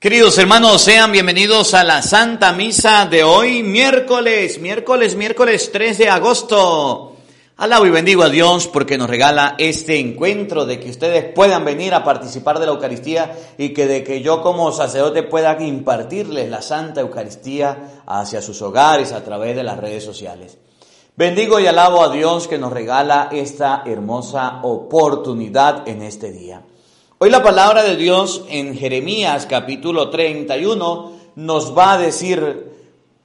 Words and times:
Queridos 0.00 0.38
hermanos, 0.38 0.80
sean 0.80 1.12
bienvenidos 1.12 1.74
a 1.74 1.84
la 1.84 2.00
Santa 2.00 2.54
Misa 2.54 3.04
de 3.04 3.22
hoy, 3.22 3.62
miércoles, 3.62 4.58
miércoles, 4.58 5.14
miércoles 5.14 5.70
3 5.70 5.98
de 5.98 6.08
agosto. 6.08 7.16
Alabo 7.58 7.84
y 7.84 7.90
bendigo 7.90 8.22
a 8.22 8.30
Dios 8.30 8.66
porque 8.66 8.96
nos 8.96 9.10
regala 9.10 9.56
este 9.58 9.98
encuentro 9.98 10.64
de 10.64 10.80
que 10.80 10.88
ustedes 10.88 11.30
puedan 11.34 11.66
venir 11.66 11.92
a 11.92 12.02
participar 12.02 12.58
de 12.58 12.64
la 12.64 12.72
Eucaristía 12.72 13.36
y 13.58 13.74
que 13.74 13.86
de 13.86 14.02
que 14.02 14.22
yo 14.22 14.40
como 14.40 14.72
sacerdote 14.72 15.22
pueda 15.22 15.62
impartirles 15.62 16.48
la 16.48 16.62
Santa 16.62 17.02
Eucaristía 17.02 18.02
hacia 18.06 18.40
sus 18.40 18.62
hogares 18.62 19.12
a 19.12 19.22
través 19.22 19.54
de 19.54 19.64
las 19.64 19.76
redes 19.76 20.02
sociales. 20.02 20.56
Bendigo 21.14 21.60
y 21.60 21.66
alabo 21.66 22.02
a 22.02 22.08
Dios 22.08 22.48
que 22.48 22.56
nos 22.56 22.72
regala 22.72 23.28
esta 23.30 23.82
hermosa 23.84 24.60
oportunidad 24.62 25.86
en 25.86 26.00
este 26.00 26.32
día. 26.32 26.62
Hoy 27.22 27.28
la 27.28 27.42
palabra 27.42 27.82
de 27.82 27.96
Dios 27.96 28.46
en 28.48 28.74
Jeremías 28.74 29.44
capítulo 29.44 30.08
31 30.08 31.12
nos 31.36 31.76
va 31.76 31.92
a 31.92 31.98
decir, 31.98 32.72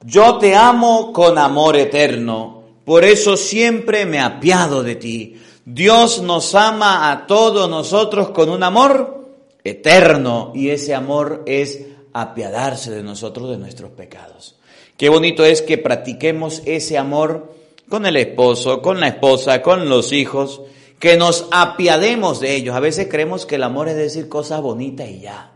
yo 0.03 0.37
te 0.37 0.53
amo 0.53 1.13
con 1.13 1.37
amor 1.37 1.77
eterno, 1.77 2.63
por 2.83 3.05
eso 3.05 3.37
siempre 3.37 4.05
me 4.05 4.19
apiado 4.19 4.83
de 4.83 4.95
ti. 4.95 5.37
Dios 5.63 6.21
nos 6.21 6.55
ama 6.55 7.09
a 7.09 7.25
todos 7.25 7.69
nosotros 7.69 8.31
con 8.31 8.49
un 8.49 8.63
amor 8.63 9.29
eterno 9.63 10.51
y 10.53 10.71
ese 10.71 10.93
amor 10.93 11.43
es 11.45 11.85
apiadarse 12.11 12.91
de 12.91 13.01
nosotros 13.01 13.49
de 13.49 13.57
nuestros 13.57 13.91
pecados. 13.91 14.57
Qué 14.97 15.07
bonito 15.07 15.45
es 15.45 15.61
que 15.61 15.77
practiquemos 15.77 16.63
ese 16.65 16.97
amor 16.97 17.53
con 17.87 18.05
el 18.05 18.17
esposo, 18.17 18.81
con 18.81 18.99
la 18.99 19.07
esposa, 19.07 19.61
con 19.61 19.87
los 19.87 20.11
hijos, 20.11 20.63
que 20.99 21.17
nos 21.17 21.47
apiademos 21.51 22.39
de 22.39 22.55
ellos. 22.55 22.75
A 22.75 22.79
veces 22.79 23.07
creemos 23.09 23.45
que 23.45 23.55
el 23.55 23.63
amor 23.63 23.89
es 23.89 23.95
decir 23.95 24.29
cosas 24.29 24.61
bonitas 24.61 25.07
y 25.09 25.19
ya. 25.19 25.51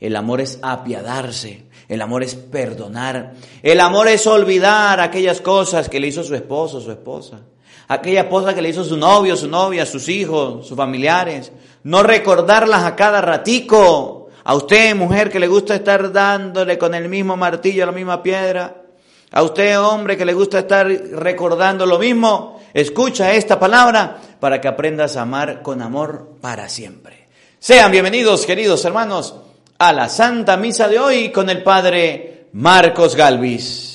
El 0.00 0.16
amor 0.16 0.40
es 0.40 0.58
apiadarse, 0.62 1.64
el 1.88 2.00
amor 2.00 2.22
es 2.22 2.34
perdonar, 2.34 3.34
el 3.62 3.80
amor 3.80 4.08
es 4.08 4.26
olvidar 4.26 4.98
aquellas 4.98 5.42
cosas 5.42 5.90
que 5.90 6.00
le 6.00 6.08
hizo 6.08 6.24
su 6.24 6.34
esposo, 6.34 6.80
su 6.80 6.90
esposa, 6.90 7.40
aquella 7.86 8.22
esposa 8.22 8.54
que 8.54 8.62
le 8.62 8.70
hizo 8.70 8.82
su 8.82 8.96
novio, 8.96 9.36
su 9.36 9.46
novia, 9.46 9.84
sus 9.84 10.08
hijos, 10.08 10.66
sus 10.66 10.76
familiares, 10.76 11.52
no 11.82 12.02
recordarlas 12.02 12.84
a 12.84 12.96
cada 12.96 13.20
ratico. 13.20 14.28
A 14.42 14.54
usted, 14.54 14.96
mujer, 14.96 15.30
que 15.30 15.38
le 15.38 15.48
gusta 15.48 15.74
estar 15.74 16.10
dándole 16.12 16.78
con 16.78 16.94
el 16.94 17.10
mismo 17.10 17.36
martillo 17.36 17.82
a 17.82 17.86
la 17.86 17.92
misma 17.92 18.22
piedra, 18.22 18.82
a 19.30 19.42
usted, 19.42 19.78
hombre, 19.78 20.16
que 20.16 20.24
le 20.24 20.32
gusta 20.34 20.60
estar 20.60 20.88
recordando 20.88 21.86
lo 21.86 21.98
mismo, 21.98 22.59
escucha 22.74 23.32
esta 23.32 23.58
palabra 23.58 24.18
para 24.38 24.60
que 24.60 24.68
aprendas 24.68 25.16
a 25.16 25.22
amar 25.22 25.62
con 25.62 25.82
amor 25.82 26.36
para 26.40 26.68
siempre. 26.68 27.26
Sean 27.58 27.92
bienvenidos, 27.92 28.46
queridos 28.46 28.84
hermanos, 28.84 29.34
a 29.78 29.92
la 29.92 30.08
Santa 30.08 30.56
Misa 30.56 30.88
de 30.88 30.98
hoy 30.98 31.30
con 31.30 31.50
el 31.50 31.62
Padre 31.62 32.46
Marcos 32.52 33.14
Galvis. 33.16 33.89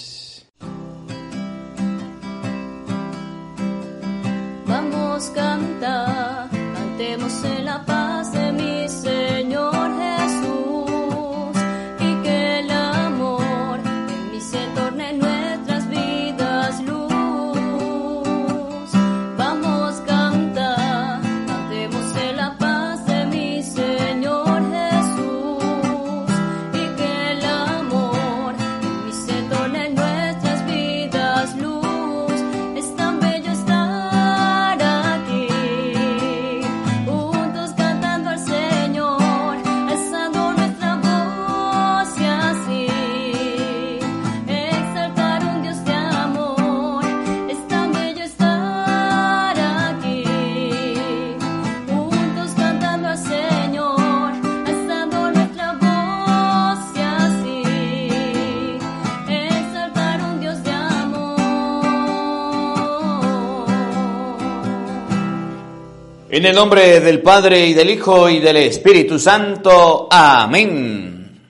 En 66.45 66.50
el 66.50 66.57
nombre 66.57 67.00
del 67.00 67.23
Padre 67.23 67.66
y 67.66 67.73
del 67.73 67.89
Hijo 67.89 68.29
y 68.29 68.39
del 68.39 68.57
Espíritu 68.57 69.17
Santo. 69.17 70.07
Amén. 70.11 71.41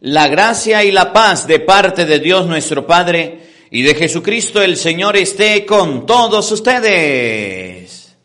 La 0.00 0.28
gracia 0.28 0.82
y 0.82 0.90
la 0.90 1.12
paz 1.12 1.46
de 1.46 1.60
parte 1.60 2.06
de 2.06 2.18
Dios 2.18 2.46
nuestro 2.46 2.86
Padre 2.86 3.38
y 3.70 3.82
de 3.82 3.94
Jesucristo 3.94 4.62
el 4.62 4.78
Señor 4.78 5.18
esté 5.18 5.66
con 5.66 6.06
todos 6.06 6.50
ustedes. 6.52 8.16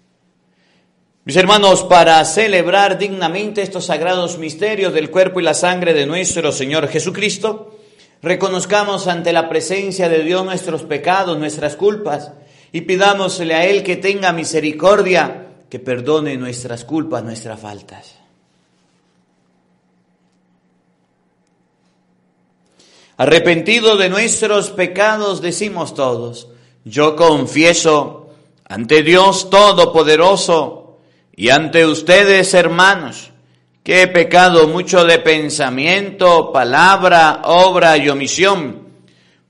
Mis 1.26 1.36
hermanos, 1.36 1.84
para 1.84 2.24
celebrar 2.24 2.98
dignamente 2.98 3.62
estos 3.62 3.88
sagrados 3.88 4.38
misterios 4.38 4.94
del 4.94 5.12
cuerpo 5.12 5.42
y 5.42 5.44
la 5.44 5.54
sangre 5.54 5.94
de 5.94 6.06
nuestro 6.06 6.54
Señor 6.54 6.88
Jesucristo, 6.88 7.78
reconozcamos 8.22 9.10
ante 9.10 9.34
la 9.34 9.50
presencia 9.50 10.08
de 10.08 10.24
Dios 10.24 10.46
nuestros 10.46 10.84
pecados, 10.84 11.38
nuestras 11.38 11.76
culpas, 11.76 12.32
y 12.72 12.82
pidámosle 12.82 13.54
a 13.54 13.66
Él 13.66 13.84
que 13.84 13.98
tenga 13.98 14.32
misericordia, 14.32 15.48
que 15.70 15.80
perdone 15.80 16.38
nuestras 16.38 16.86
culpas, 16.86 17.24
nuestras 17.24 17.60
faltas. 17.60 18.16
Arrepentido 23.18 23.98
de 23.98 24.10
nuestros 24.10 24.72
pecados, 24.72 25.42
decimos 25.42 25.94
todos, 25.94 26.48
yo 26.86 27.16
confieso 27.16 28.30
ante 28.66 29.04
Dios 29.04 29.50
Todopoderoso 29.50 30.98
y 31.36 31.50
ante 31.50 31.86
ustedes, 31.86 32.54
hermanos, 32.54 33.32
que 33.84 34.04
he 34.04 34.08
pecado 34.08 34.68
mucho 34.68 35.06
de 35.06 35.20
pensamiento, 35.20 36.52
palabra, 36.52 37.42
obra 37.46 37.98
y 37.98 38.10
omisión 38.10 38.91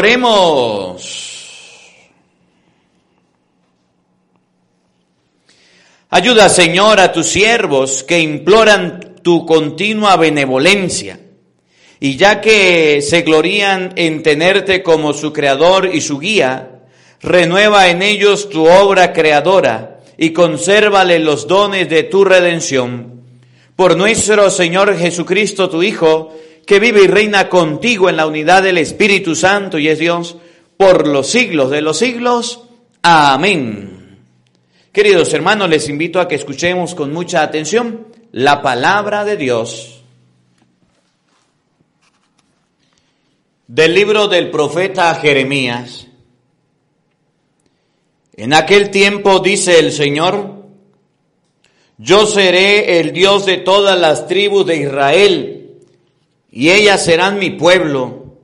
Oremos. 0.00 1.02
Ayuda, 6.08 6.48
Señor, 6.48 7.00
a 7.00 7.12
tus 7.12 7.26
siervos 7.26 8.02
que 8.02 8.18
imploran 8.18 9.16
tu 9.22 9.44
continua 9.44 10.16
benevolencia. 10.16 11.20
Y 12.00 12.16
ya 12.16 12.40
que 12.40 13.02
se 13.02 13.20
glorían 13.20 13.92
en 13.96 14.22
tenerte 14.22 14.82
como 14.82 15.12
su 15.12 15.34
creador 15.34 15.90
y 15.92 16.00
su 16.00 16.18
guía, 16.18 16.80
renueva 17.20 17.90
en 17.90 18.00
ellos 18.00 18.48
tu 18.48 18.66
obra 18.66 19.12
creadora 19.12 20.00
y 20.16 20.30
consérvale 20.30 21.18
los 21.18 21.46
dones 21.46 21.90
de 21.90 22.04
tu 22.04 22.24
redención. 22.24 23.20
Por 23.76 23.98
nuestro 23.98 24.48
Señor 24.48 24.96
Jesucristo, 24.96 25.68
tu 25.68 25.82
Hijo, 25.82 26.34
que 26.66 26.78
vive 26.78 27.04
y 27.04 27.06
reina 27.06 27.48
contigo 27.48 28.08
en 28.08 28.16
la 28.16 28.26
unidad 28.26 28.62
del 28.62 28.78
Espíritu 28.78 29.34
Santo 29.34 29.78
y 29.78 29.88
es 29.88 29.98
Dios 29.98 30.36
por 30.76 31.06
los 31.06 31.28
siglos 31.28 31.70
de 31.70 31.82
los 31.82 31.98
siglos. 31.98 32.62
Amén. 33.02 34.18
Queridos 34.92 35.32
hermanos, 35.34 35.68
les 35.68 35.88
invito 35.88 36.20
a 36.20 36.26
que 36.26 36.34
escuchemos 36.34 36.94
con 36.94 37.12
mucha 37.12 37.42
atención 37.42 38.06
la 38.32 38.62
palabra 38.62 39.24
de 39.24 39.36
Dios. 39.36 40.02
Del 43.66 43.94
libro 43.94 44.26
del 44.26 44.50
profeta 44.50 45.14
Jeremías. 45.14 46.08
En 48.36 48.54
aquel 48.54 48.90
tiempo 48.90 49.40
dice 49.40 49.78
el 49.78 49.92
Señor, 49.92 50.64
yo 51.98 52.24
seré 52.24 53.00
el 53.00 53.12
Dios 53.12 53.44
de 53.44 53.58
todas 53.58 54.00
las 54.00 54.26
tribus 54.26 54.64
de 54.64 54.76
Israel 54.78 55.59
y 56.50 56.70
ellas 56.70 57.04
serán 57.04 57.38
mi 57.38 57.50
pueblo, 57.50 58.36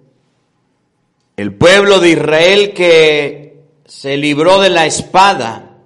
el 1.36 1.54
pueblo 1.54 1.98
de 1.98 2.10
Israel 2.10 2.72
que 2.72 3.60
se 3.84 4.16
libró 4.16 4.60
de 4.60 4.70
la 4.70 4.86
espada, 4.86 5.78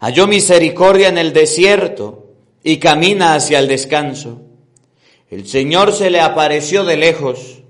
halló 0.00 0.26
misericordia 0.26 1.08
en 1.08 1.18
el 1.18 1.32
desierto 1.32 2.26
y 2.62 2.78
camina 2.78 3.34
hacia 3.34 3.58
el 3.58 3.68
descanso. 3.68 4.42
El 5.30 5.48
Señor 5.48 5.92
se 5.92 6.10
le 6.10 6.20
apareció 6.20 6.84
de 6.84 6.96
lejos. 6.96 7.62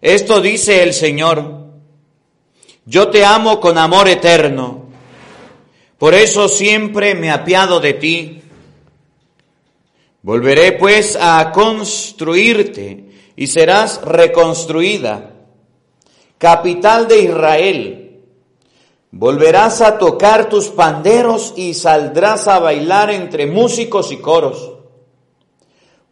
Esto 0.00 0.40
dice 0.40 0.82
el 0.82 0.94
Señor, 0.94 1.66
yo 2.84 3.08
te 3.08 3.24
amo 3.24 3.60
con 3.60 3.78
amor 3.78 4.08
eterno, 4.08 4.86
por 5.98 6.14
eso 6.14 6.48
siempre 6.48 7.14
me 7.14 7.30
apiado 7.30 7.78
de 7.78 7.92
ti 7.92 8.41
Volveré 10.22 10.72
pues 10.72 11.18
a 11.20 11.50
construirte 11.50 13.10
y 13.34 13.48
serás 13.48 14.00
reconstruida, 14.02 15.32
capital 16.38 17.08
de 17.08 17.22
Israel. 17.22 18.20
Volverás 19.10 19.80
a 19.80 19.98
tocar 19.98 20.48
tus 20.48 20.68
panderos 20.68 21.54
y 21.56 21.74
saldrás 21.74 22.46
a 22.46 22.60
bailar 22.60 23.10
entre 23.10 23.46
músicos 23.46 24.12
y 24.12 24.18
coros. 24.18 24.74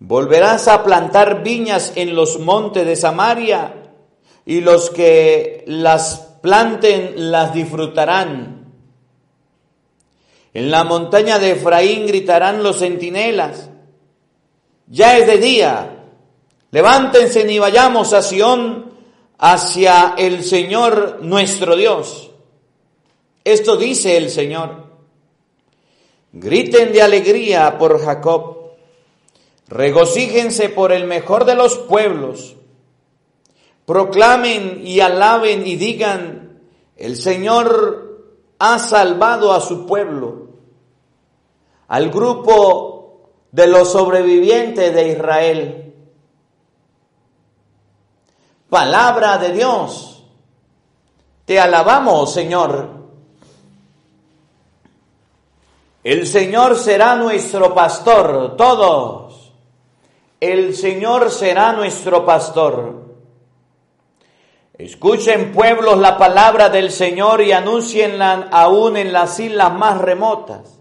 Volverás 0.00 0.66
a 0.66 0.82
plantar 0.82 1.44
viñas 1.44 1.92
en 1.94 2.16
los 2.16 2.40
montes 2.40 2.84
de 2.84 2.96
Samaria 2.96 3.92
y 4.44 4.60
los 4.60 4.90
que 4.90 5.62
las 5.68 6.38
planten 6.42 7.30
las 7.30 7.54
disfrutarán. 7.54 8.74
En 10.52 10.72
la 10.72 10.82
montaña 10.82 11.38
de 11.38 11.52
Efraín 11.52 12.08
gritarán 12.08 12.64
los 12.64 12.80
centinelas 12.80 13.69
ya 14.90 15.16
es 15.16 15.26
de 15.26 15.38
día. 15.38 16.04
Levántense 16.72 17.50
y 17.50 17.58
vayamos 17.58 18.12
a 18.12 18.22
Sión, 18.22 18.90
hacia 19.38 20.14
el 20.18 20.44
Señor 20.44 21.20
nuestro 21.22 21.74
Dios. 21.74 22.30
Esto 23.42 23.76
dice 23.76 24.18
el 24.18 24.28
Señor. 24.28 24.84
Griten 26.32 26.92
de 26.92 27.02
alegría 27.02 27.78
por 27.78 28.04
Jacob. 28.04 28.72
Regocíjense 29.68 30.68
por 30.68 30.92
el 30.92 31.06
mejor 31.06 31.44
de 31.44 31.54
los 31.54 31.78
pueblos. 31.78 32.56
Proclamen 33.86 34.82
y 34.84 35.00
alaben 35.00 35.66
y 35.66 35.76
digan, 35.76 36.60
el 36.96 37.16
Señor 37.16 38.24
ha 38.58 38.78
salvado 38.78 39.52
a 39.52 39.60
su 39.60 39.86
pueblo. 39.86 40.48
Al 41.88 42.10
grupo 42.10 42.99
de 43.52 43.66
los 43.66 43.92
sobrevivientes 43.92 44.94
de 44.94 45.08
Israel. 45.08 45.94
Palabra 48.68 49.38
de 49.38 49.52
Dios. 49.52 50.24
Te 51.44 51.58
alabamos, 51.58 52.32
Señor. 52.32 53.00
El 56.02 56.26
Señor 56.26 56.76
será 56.76 57.16
nuestro 57.16 57.74
pastor, 57.74 58.56
todos. 58.56 59.52
El 60.40 60.74
Señor 60.74 61.30
será 61.30 61.72
nuestro 61.72 62.24
pastor. 62.24 63.10
Escuchen 64.78 65.52
pueblos 65.52 65.98
la 65.98 66.16
palabra 66.16 66.70
del 66.70 66.90
Señor 66.90 67.42
y 67.42 67.52
anuncienla 67.52 68.48
aún 68.50 68.96
en 68.96 69.12
las 69.12 69.38
islas 69.38 69.74
más 69.74 69.98
remotas. 69.98 70.79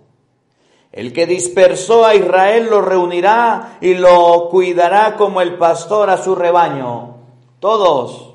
El 0.91 1.13
que 1.13 1.27
dispersó 1.27 2.05
a 2.05 2.15
Israel 2.15 2.67
lo 2.69 2.81
reunirá 2.81 3.77
y 3.79 3.93
lo 3.93 4.49
cuidará 4.49 5.15
como 5.17 5.41
el 5.41 5.57
pastor 5.57 6.09
a 6.09 6.17
su 6.17 6.35
rebaño. 6.35 7.15
Todos. 7.59 8.33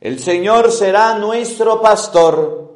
El 0.00 0.18
Señor 0.18 0.72
será 0.72 1.14
nuestro 1.14 1.80
pastor. 1.80 2.72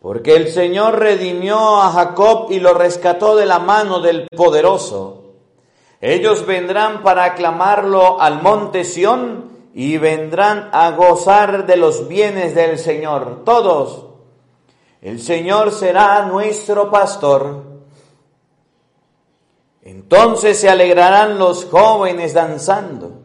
Porque 0.00 0.36
el 0.36 0.48
Señor 0.52 0.98
redimió 0.98 1.80
a 1.80 1.90
Jacob 1.90 2.48
y 2.50 2.60
lo 2.60 2.74
rescató 2.74 3.36
de 3.36 3.46
la 3.46 3.60
mano 3.60 4.00
del 4.00 4.28
poderoso. 4.28 5.22
Ellos 6.00 6.44
vendrán 6.44 7.02
para 7.02 7.24
aclamarlo 7.24 8.20
al 8.20 8.42
monte 8.42 8.84
Sión 8.84 9.50
y 9.74 9.98
vendrán 9.98 10.70
a 10.72 10.90
gozar 10.92 11.66
de 11.66 11.76
los 11.76 12.08
bienes 12.08 12.54
del 12.54 12.78
Señor. 12.78 13.42
Todos 13.44 14.05
el 15.02 15.20
Señor 15.20 15.72
será 15.72 16.26
nuestro 16.26 16.90
pastor. 16.90 17.62
Entonces 19.82 20.58
se 20.58 20.68
alegrarán 20.68 21.38
los 21.38 21.66
jóvenes 21.66 22.34
danzando. 22.34 23.22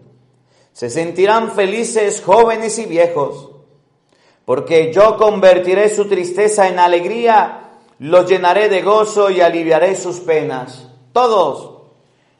Se 0.73 0.89
sentirán 0.89 1.51
felices 1.51 2.21
jóvenes 2.21 2.79
y 2.79 2.85
viejos, 2.85 3.49
porque 4.45 4.93
yo 4.93 5.17
convertiré 5.17 5.93
su 5.93 6.05
tristeza 6.07 6.67
en 6.67 6.79
alegría, 6.79 7.79
los 7.99 8.29
llenaré 8.29 8.69
de 8.69 8.81
gozo 8.81 9.29
y 9.29 9.41
aliviaré 9.41 9.95
sus 9.95 10.19
penas. 10.19 10.87
Todos. 11.13 11.81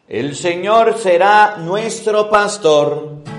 El 0.08 0.36
Señor 0.36 0.98
será 0.98 1.58
nuestro 1.58 2.30
pastor. 2.30 3.31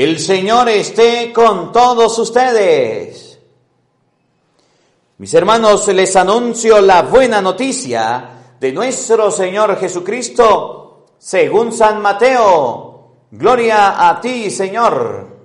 El 0.00 0.18
Señor 0.18 0.66
esté 0.70 1.30
con 1.30 1.72
todos 1.72 2.18
ustedes. 2.18 3.38
Mis 5.18 5.34
hermanos, 5.34 5.86
les 5.88 6.16
anuncio 6.16 6.80
la 6.80 7.02
buena 7.02 7.42
noticia 7.42 8.54
de 8.58 8.72
nuestro 8.72 9.30
Señor 9.30 9.76
Jesucristo 9.76 11.04
según 11.18 11.70
San 11.70 12.00
Mateo. 12.00 13.10
Gloria 13.30 14.08
a 14.08 14.18
ti, 14.22 14.50
Señor. 14.50 15.36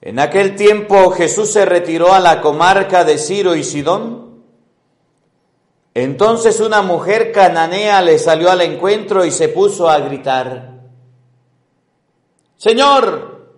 En 0.00 0.20
aquel 0.20 0.56
tiempo 0.56 1.10
Jesús 1.10 1.50
se 1.52 1.66
retiró 1.66 2.14
a 2.14 2.20
la 2.20 2.40
comarca 2.40 3.04
de 3.04 3.18
Ciro 3.18 3.54
y 3.54 3.62
Sidón. 3.62 4.42
Entonces 5.92 6.60
una 6.60 6.80
mujer 6.80 7.30
cananea 7.30 8.00
le 8.00 8.18
salió 8.18 8.50
al 8.50 8.62
encuentro 8.62 9.26
y 9.26 9.30
se 9.30 9.50
puso 9.50 9.90
a 9.90 9.98
gritar, 9.98 10.77
Señor, 12.58 13.48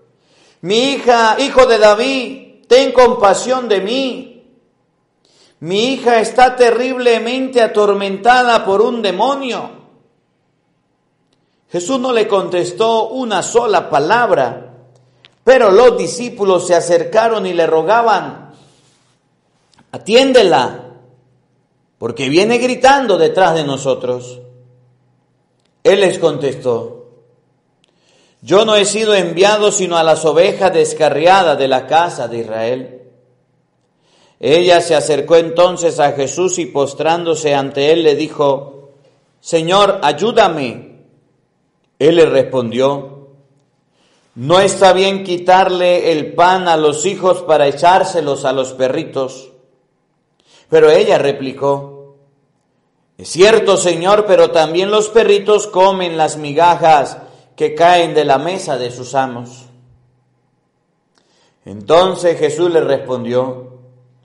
mi 0.60 0.92
hija, 0.92 1.36
hijo 1.40 1.66
de 1.66 1.78
David, 1.78 2.66
ten 2.68 2.92
compasión 2.92 3.68
de 3.68 3.80
mí. 3.80 4.26
Mi 5.58 5.94
hija 5.94 6.20
está 6.20 6.54
terriblemente 6.54 7.60
atormentada 7.60 8.64
por 8.64 8.80
un 8.80 9.02
demonio. 9.02 9.68
Jesús 11.68 11.98
no 11.98 12.12
le 12.12 12.28
contestó 12.28 13.08
una 13.08 13.42
sola 13.42 13.90
palabra 13.90 14.70
pero 15.50 15.70
los 15.70 15.96
discípulos 15.96 16.66
se 16.66 16.74
acercaron 16.74 17.46
y 17.46 17.52
le 17.52 17.66
rogaban, 17.66 18.52
atiéndela, 19.90 20.92
porque 21.98 22.28
viene 22.28 22.58
gritando 22.58 23.18
detrás 23.18 23.54
de 23.54 23.64
nosotros. 23.64 24.40
Él 25.82 26.00
les 26.00 26.18
contestó, 26.18 26.99
yo 28.42 28.64
no 28.64 28.76
he 28.76 28.84
sido 28.84 29.14
enviado 29.14 29.70
sino 29.70 29.96
a 29.96 30.02
las 30.02 30.24
ovejas 30.24 30.72
descarriadas 30.72 31.58
de 31.58 31.68
la 31.68 31.86
casa 31.86 32.26
de 32.26 32.38
Israel. 32.38 33.02
Ella 34.38 34.80
se 34.80 34.94
acercó 34.94 35.36
entonces 35.36 36.00
a 36.00 36.12
Jesús 36.12 36.58
y 36.58 36.66
postrándose 36.66 37.54
ante 37.54 37.92
él 37.92 38.02
le 38.02 38.14
dijo, 38.14 38.92
Señor, 39.40 40.00
ayúdame. 40.02 40.90
Él 41.98 42.16
le 42.16 42.24
respondió, 42.24 43.28
no 44.34 44.60
está 44.60 44.94
bien 44.94 45.22
quitarle 45.22 46.12
el 46.12 46.32
pan 46.32 46.66
a 46.68 46.78
los 46.78 47.04
hijos 47.04 47.42
para 47.42 47.66
echárselos 47.66 48.46
a 48.46 48.54
los 48.54 48.72
perritos. 48.72 49.50
Pero 50.70 50.88
ella 50.90 51.18
replicó, 51.18 52.16
es 53.18 53.28
cierto, 53.28 53.76
Señor, 53.76 54.24
pero 54.24 54.50
también 54.50 54.90
los 54.90 55.10
perritos 55.10 55.66
comen 55.66 56.16
las 56.16 56.38
migajas 56.38 57.18
que 57.60 57.74
caen 57.74 58.14
de 58.14 58.24
la 58.24 58.38
mesa 58.38 58.78
de 58.78 58.90
sus 58.90 59.14
amos. 59.14 59.66
Entonces 61.66 62.38
Jesús 62.38 62.70
le 62.70 62.80
respondió, 62.80 63.80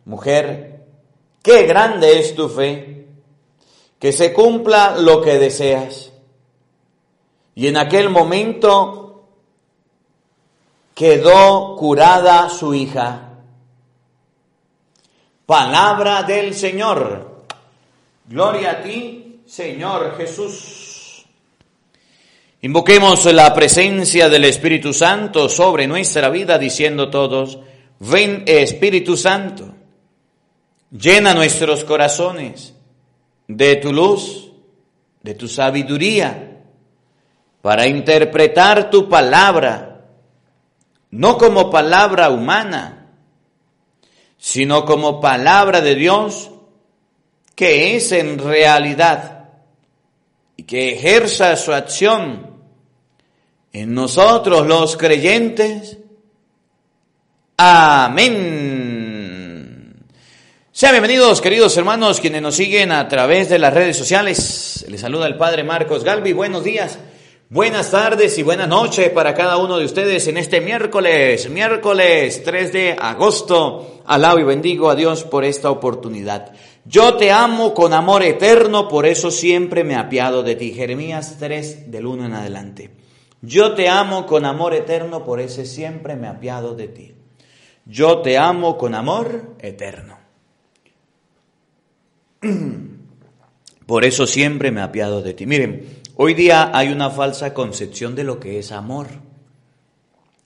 mujer, 0.06 0.86
qué 1.44 1.64
grande 1.64 2.18
es 2.18 2.34
tu 2.34 2.48
fe, 2.48 3.08
que 4.00 4.14
se 4.14 4.32
cumpla 4.32 4.96
lo 4.98 5.22
que 5.22 5.38
deseas. 5.38 6.14
Y 7.56 7.68
en 7.68 7.76
aquel 7.76 8.10
momento 8.10 9.26
quedó 10.94 11.76
curada 11.76 12.48
su 12.48 12.74
hija. 12.74 13.34
Palabra 15.46 16.24
del 16.24 16.54
Señor. 16.54 17.44
Gloria 18.30 18.72
a 18.72 18.82
ti, 18.82 19.42
Señor 19.46 20.16
Jesús. 20.16 20.85
Invoquemos 22.66 23.24
la 23.26 23.54
presencia 23.54 24.28
del 24.28 24.46
Espíritu 24.46 24.92
Santo 24.92 25.48
sobre 25.50 25.86
nuestra 25.86 26.30
vida 26.30 26.58
diciendo 26.58 27.12
todos, 27.12 27.60
ven 28.00 28.42
Espíritu 28.48 29.16
Santo, 29.16 29.72
llena 30.90 31.36
nuestros 31.36 31.84
corazones 31.84 32.74
de 33.48 33.76
tu 33.76 33.94
luz, 33.94 34.52
de 35.22 35.36
tu 35.36 35.48
sabiduría, 35.48 36.64
para 37.62 37.86
interpretar 37.86 38.90
tu 38.90 39.08
palabra 39.08 40.08
no 41.12 41.38
como 41.38 41.70
palabra 41.70 42.32
humana, 42.32 43.12
sino 44.40 44.86
como 44.86 45.22
palabra 45.22 45.82
de 45.82 45.94
Dios 45.94 46.50
que 47.54 47.96
es 47.96 48.12
en 48.12 48.40
realidad 48.40 49.50
y 50.58 50.64
que 50.64 50.94
ejerza 50.94 51.56
su 51.58 51.72
acción 51.72 52.55
en 53.76 53.94
nosotros 53.94 54.66
los 54.66 54.96
creyentes. 54.96 55.98
Amén. 57.58 58.46
Sean 60.72 60.94
bienvenidos, 60.94 61.42
queridos 61.42 61.76
hermanos, 61.76 62.22
quienes 62.22 62.42
nos 62.42 62.56
siguen 62.56 62.94
a 62.94 63.10
través 63.10 63.50
de 63.50 63.60
las 63.60 63.74
redes 63.74 63.98
sociales. 63.98 64.86
Les 64.88 65.02
saluda 65.02 65.28
el 65.28 65.36
Padre 65.36 65.66
Marcos 65.66 66.06
Galvi. 66.06 66.32
Buenos 66.32 66.64
días. 66.64 67.00
Buenas 67.50 67.92
tardes 67.92 68.38
y 68.38 68.44
buenas 68.44 68.70
noches 68.70 69.10
para 69.10 69.34
cada 69.34 69.58
uno 69.58 69.78
de 69.78 69.84
ustedes 69.84 70.26
en 70.30 70.38
este 70.38 70.62
miércoles, 70.62 71.50
miércoles 71.50 72.44
3 72.46 72.72
de 72.72 72.96
agosto. 72.98 74.00
Alabo 74.06 74.40
y 74.40 74.44
bendigo 74.44 74.90
a 74.90 74.96
Dios 74.96 75.26
por 75.26 75.44
esta 75.44 75.70
oportunidad. 75.70 76.54
Yo 76.86 77.16
te 77.16 77.30
amo 77.30 77.74
con 77.74 77.92
amor 77.92 78.24
eterno, 78.24 78.88
por 78.88 79.06
eso 79.06 79.32
siempre 79.32 79.84
me 79.84 79.98
apiado 79.98 80.44
de 80.44 80.56
ti. 80.56 80.72
Jeremías 80.74 81.36
3 81.40 81.92
del 81.92 82.06
1 82.06 82.28
en 82.28 82.34
adelante. 82.34 83.05
Yo 83.46 83.74
te 83.74 83.88
amo 83.90 84.26
con 84.26 84.46
amor 84.46 84.74
eterno, 84.74 85.24
por 85.24 85.40
eso 85.40 85.64
siempre 85.66 86.16
me 86.16 86.28
apiado 86.28 86.76
de 86.76 86.88
ti. 86.88 87.16
Yo 87.86 88.22
te 88.22 88.38
amo 88.38 88.78
con 88.78 88.96
amor 88.96 89.56
eterno. 89.60 90.18
Por 93.86 94.04
eso 94.04 94.26
siempre 94.26 94.72
me 94.72 94.82
apiado 94.82 95.22
de 95.22 95.36
ti. 95.36 95.46
Miren, 95.46 96.02
Hoy 96.18 96.34
día 96.34 96.72
hay 96.74 96.94
una 96.94 97.10
falsa 97.10 97.54
concepción 97.54 98.16
de 98.16 98.24
lo 98.24 98.40
que 98.40 98.58
es 98.58 98.72
amor. 98.72 99.08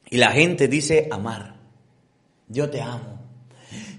Y 0.10 0.18
la 0.18 0.32
gente 0.32 0.68
dice 0.68 1.08
amar. 1.12 1.58
Yo 2.48 2.72
te 2.72 2.82
amo. 2.82 3.20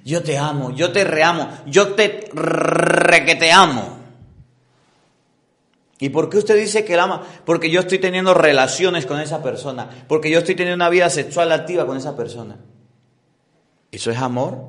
Yo 0.04 0.20
te 0.24 0.36
amo. 0.36 0.72
Yo 0.72 0.90
te 0.90 1.04
reamo. 1.04 1.48
Yo 1.66 1.94
te 1.94 2.28
re 2.32 3.24
que 3.24 3.36
te 3.36 3.52
amo. 3.52 3.99
¿Y 6.00 6.08
por 6.08 6.30
qué 6.30 6.38
usted 6.38 6.58
dice 6.58 6.84
que 6.84 6.96
la 6.96 7.02
ama? 7.02 7.26
Porque 7.44 7.70
yo 7.70 7.80
estoy 7.80 7.98
teniendo 7.98 8.32
relaciones 8.32 9.04
con 9.04 9.20
esa 9.20 9.42
persona. 9.42 10.06
Porque 10.08 10.30
yo 10.30 10.38
estoy 10.38 10.54
teniendo 10.54 10.76
una 10.76 10.88
vida 10.88 11.10
sexual 11.10 11.52
activa 11.52 11.86
con 11.86 11.98
esa 11.98 12.16
persona. 12.16 12.58
¿Eso 13.92 14.10
es 14.10 14.18
amor? 14.18 14.64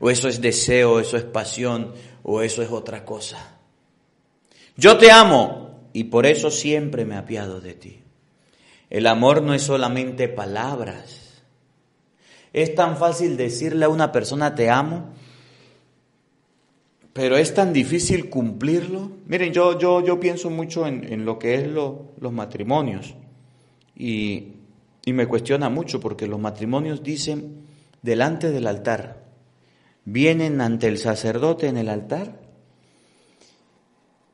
¿O 0.00 0.08
eso 0.08 0.28
es 0.28 0.40
deseo? 0.40 0.98
¿Eso 0.98 1.18
es 1.18 1.24
pasión? 1.24 1.92
¿O 2.22 2.40
eso 2.40 2.62
es 2.62 2.70
otra 2.70 3.04
cosa? 3.04 3.58
Yo 4.74 4.96
te 4.96 5.10
amo 5.10 5.90
y 5.92 6.04
por 6.04 6.24
eso 6.24 6.50
siempre 6.50 7.04
me 7.04 7.16
apiado 7.16 7.60
de 7.60 7.74
ti. 7.74 8.02
El 8.88 9.06
amor 9.06 9.42
no 9.42 9.52
es 9.52 9.62
solamente 9.62 10.28
palabras. 10.28 11.42
Es 12.54 12.74
tan 12.74 12.96
fácil 12.96 13.36
decirle 13.36 13.84
a 13.84 13.90
una 13.90 14.10
persona 14.10 14.54
te 14.54 14.70
amo, 14.70 15.12
pero 17.12 17.36
es 17.36 17.54
tan 17.54 17.72
difícil 17.72 18.30
cumplirlo. 18.30 19.10
Miren, 19.26 19.52
yo, 19.52 19.78
yo, 19.78 20.04
yo 20.04 20.18
pienso 20.18 20.50
mucho 20.50 20.86
en, 20.86 21.24
lo 21.24 21.38
que 21.38 21.54
es 21.54 21.68
los 21.68 22.32
matrimonios 22.32 23.14
y, 23.96 24.54
y 25.04 25.12
me 25.12 25.26
cuestiona 25.26 25.68
mucho 25.68 26.00
porque 26.00 26.26
los 26.26 26.40
matrimonios 26.40 27.02
dicen 27.02 27.66
delante 28.00 28.50
del 28.50 28.66
altar, 28.66 29.24
vienen 30.04 30.60
ante 30.60 30.88
el 30.88 30.98
sacerdote 30.98 31.68
en 31.68 31.76
el 31.76 31.88
altar. 31.88 32.40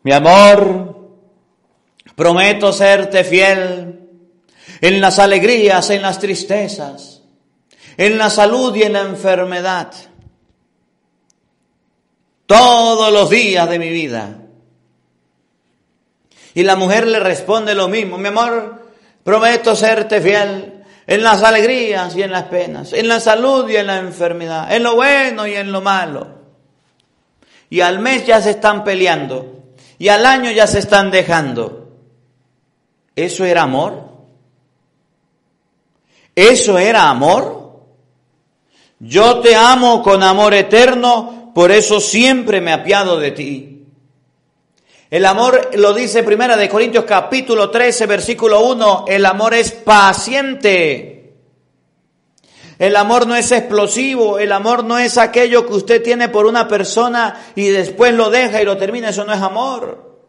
Mi 0.02 0.12
amor, 0.12 0.98
Prometo 2.18 2.72
serte 2.72 3.22
fiel 3.22 4.00
en 4.80 5.00
las 5.00 5.20
alegrías, 5.20 5.88
en 5.90 6.02
las 6.02 6.18
tristezas, 6.18 7.22
en 7.96 8.18
la 8.18 8.28
salud 8.28 8.74
y 8.74 8.82
en 8.82 8.94
la 8.94 9.02
enfermedad. 9.02 9.92
Todos 12.48 13.12
los 13.12 13.28
días 13.28 13.68
de 13.68 13.78
mi 13.78 13.90
vida. 13.90 14.38
Y 16.54 16.62
la 16.62 16.76
mujer 16.76 17.06
le 17.06 17.20
responde 17.20 17.74
lo 17.74 17.88
mismo, 17.88 18.16
mi 18.16 18.28
amor, 18.28 18.86
prometo 19.22 19.76
serte 19.76 20.22
fiel 20.22 20.82
en 21.06 21.22
las 21.22 21.42
alegrías 21.42 22.16
y 22.16 22.22
en 22.22 22.32
las 22.32 22.44
penas, 22.44 22.94
en 22.94 23.06
la 23.06 23.20
salud 23.20 23.68
y 23.68 23.76
en 23.76 23.86
la 23.86 23.98
enfermedad, 23.98 24.72
en 24.74 24.82
lo 24.82 24.94
bueno 24.94 25.46
y 25.46 25.56
en 25.56 25.70
lo 25.70 25.82
malo. 25.82 26.26
Y 27.68 27.82
al 27.82 27.98
mes 27.98 28.26
ya 28.26 28.40
se 28.40 28.52
están 28.52 28.82
peleando 28.82 29.64
y 29.98 30.08
al 30.08 30.24
año 30.24 30.50
ya 30.50 30.66
se 30.66 30.78
están 30.78 31.10
dejando. 31.10 31.90
¿Eso 33.14 33.44
era 33.44 33.64
amor? 33.64 34.08
¿Eso 36.34 36.78
era 36.78 37.10
amor? 37.10 37.84
Yo 39.00 39.40
te 39.40 39.54
amo 39.54 40.02
con 40.02 40.22
amor 40.22 40.54
eterno, 40.54 41.37
por 41.58 41.72
eso 41.72 41.98
siempre 42.00 42.60
me 42.60 42.72
apiado 42.72 43.18
de 43.18 43.32
ti. 43.32 43.82
El 45.10 45.24
amor 45.26 45.70
lo 45.74 45.92
dice 45.92 46.22
Primera 46.22 46.56
de 46.56 46.68
Corintios 46.68 47.04
capítulo 47.04 47.68
13 47.68 48.06
versículo 48.06 48.60
1, 48.60 49.06
el 49.08 49.26
amor 49.26 49.54
es 49.54 49.72
paciente. 49.72 51.34
El 52.78 52.94
amor 52.94 53.26
no 53.26 53.34
es 53.34 53.50
explosivo, 53.50 54.38
el 54.38 54.52
amor 54.52 54.84
no 54.84 55.00
es 55.00 55.18
aquello 55.18 55.66
que 55.66 55.72
usted 55.72 56.00
tiene 56.00 56.28
por 56.28 56.46
una 56.46 56.68
persona 56.68 57.50
y 57.56 57.66
después 57.70 58.14
lo 58.14 58.30
deja 58.30 58.62
y 58.62 58.64
lo 58.64 58.76
termina, 58.76 59.08
eso 59.08 59.24
no 59.24 59.32
es 59.32 59.42
amor. 59.42 60.20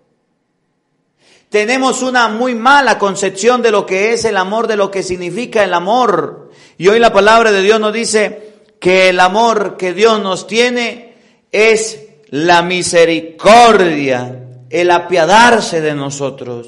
Tenemos 1.49 2.01
una 2.01 2.27
muy 2.29 2.55
mala 2.55 2.97
concepción 2.97 3.61
de 3.61 3.69
lo 3.69 3.85
que 3.85 4.13
es 4.13 4.25
el 4.25 4.35
amor, 4.35 4.65
de 4.65 4.77
lo 4.77 4.89
que 4.89 5.03
significa 5.03 5.63
el 5.63 5.75
amor. 5.75 6.49
Y 6.79 6.87
hoy 6.87 6.97
la 6.97 7.13
palabra 7.13 7.51
de 7.51 7.61
Dios 7.61 7.79
nos 7.79 7.93
dice 7.93 8.63
que 8.79 9.09
el 9.09 9.19
amor 9.19 9.77
que 9.77 9.93
Dios 9.93 10.19
nos 10.23 10.47
tiene 10.47 11.08
es 11.51 11.99
la 12.29 12.61
misericordia, 12.61 14.45
el 14.69 14.91
apiadarse 14.91 15.81
de 15.81 15.95
nosotros. 15.95 16.67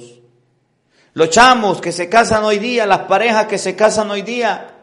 Los 1.14 1.30
chamos 1.30 1.82
que 1.82 1.92
se 1.92 2.08
casan 2.08 2.44
hoy 2.44 2.58
día, 2.58 2.86
las 2.86 3.00
parejas 3.00 3.48
que 3.48 3.58
se 3.58 3.76
casan 3.76 4.10
hoy 4.12 4.22
día, 4.22 4.76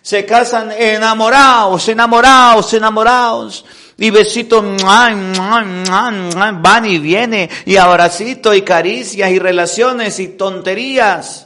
se 0.00 0.24
casan 0.24 0.70
enamorados, 0.70 1.88
enamorados, 1.88 2.72
enamorados. 2.74 3.64
Y 3.96 4.10
besito, 4.10 4.62
van 4.62 5.32
y 6.84 6.98
viene, 6.98 7.48
y 7.64 7.76
abracito, 7.76 8.52
y 8.52 8.62
caricias, 8.62 9.30
y 9.30 9.38
relaciones, 9.38 10.18
y 10.18 10.28
tonterías. 10.28 11.43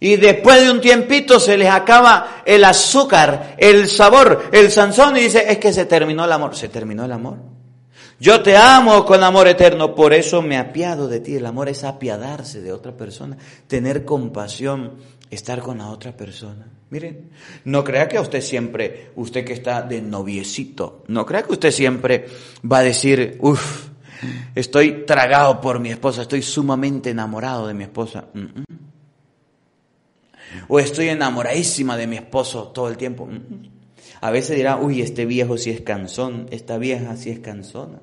Y 0.00 0.16
después 0.16 0.62
de 0.62 0.70
un 0.70 0.80
tiempito 0.80 1.40
se 1.40 1.56
les 1.56 1.68
acaba 1.68 2.42
el 2.46 2.64
azúcar, 2.64 3.56
el 3.58 3.88
sabor, 3.88 4.48
el 4.52 4.70
sansón, 4.70 5.16
y 5.16 5.22
dice, 5.22 5.44
es 5.50 5.58
que 5.58 5.72
se 5.72 5.86
terminó 5.86 6.24
el 6.24 6.32
amor. 6.32 6.54
Se 6.54 6.68
terminó 6.68 7.04
el 7.04 7.12
amor. 7.12 7.38
Yo 8.20 8.42
te 8.42 8.56
amo 8.56 9.04
con 9.04 9.22
amor 9.22 9.46
eterno, 9.46 9.94
por 9.94 10.12
eso 10.12 10.42
me 10.42 10.56
apiado 10.56 11.08
de 11.08 11.20
ti. 11.20 11.36
El 11.36 11.46
amor 11.46 11.68
es 11.68 11.84
apiadarse 11.84 12.60
de 12.60 12.72
otra 12.72 12.96
persona, 12.96 13.36
tener 13.68 14.04
compasión, 14.04 14.94
estar 15.30 15.60
con 15.60 15.78
la 15.78 15.88
otra 15.88 16.16
persona. 16.16 16.66
Miren, 16.90 17.30
no 17.64 17.84
crea 17.84 18.08
que 18.08 18.16
a 18.16 18.22
usted 18.22 18.40
siempre, 18.40 19.10
usted 19.16 19.44
que 19.44 19.52
está 19.52 19.82
de 19.82 20.00
noviecito, 20.00 21.04
no 21.08 21.26
crea 21.26 21.42
que 21.42 21.52
usted 21.52 21.70
siempre 21.70 22.26
va 22.64 22.78
a 22.78 22.82
decir, 22.82 23.36
uff, 23.40 23.88
estoy 24.54 25.04
tragado 25.04 25.60
por 25.60 25.80
mi 25.80 25.90
esposa, 25.90 26.22
estoy 26.22 26.42
sumamente 26.42 27.10
enamorado 27.10 27.66
de 27.66 27.74
mi 27.74 27.84
esposa. 27.84 28.24
O 30.68 30.78
estoy 30.78 31.08
enamoradísima 31.08 31.96
de 31.96 32.06
mi 32.06 32.16
esposo 32.16 32.68
todo 32.68 32.88
el 32.88 32.96
tiempo. 32.96 33.28
A 34.20 34.30
veces 34.30 34.56
dirá, 34.56 34.76
uy, 34.76 35.02
este 35.02 35.26
viejo 35.26 35.58
sí 35.58 35.70
es 35.70 35.80
cansón, 35.80 36.46
esta 36.50 36.78
vieja 36.78 37.16
sí 37.16 37.30
es 37.30 37.40
cansona. 37.40 38.00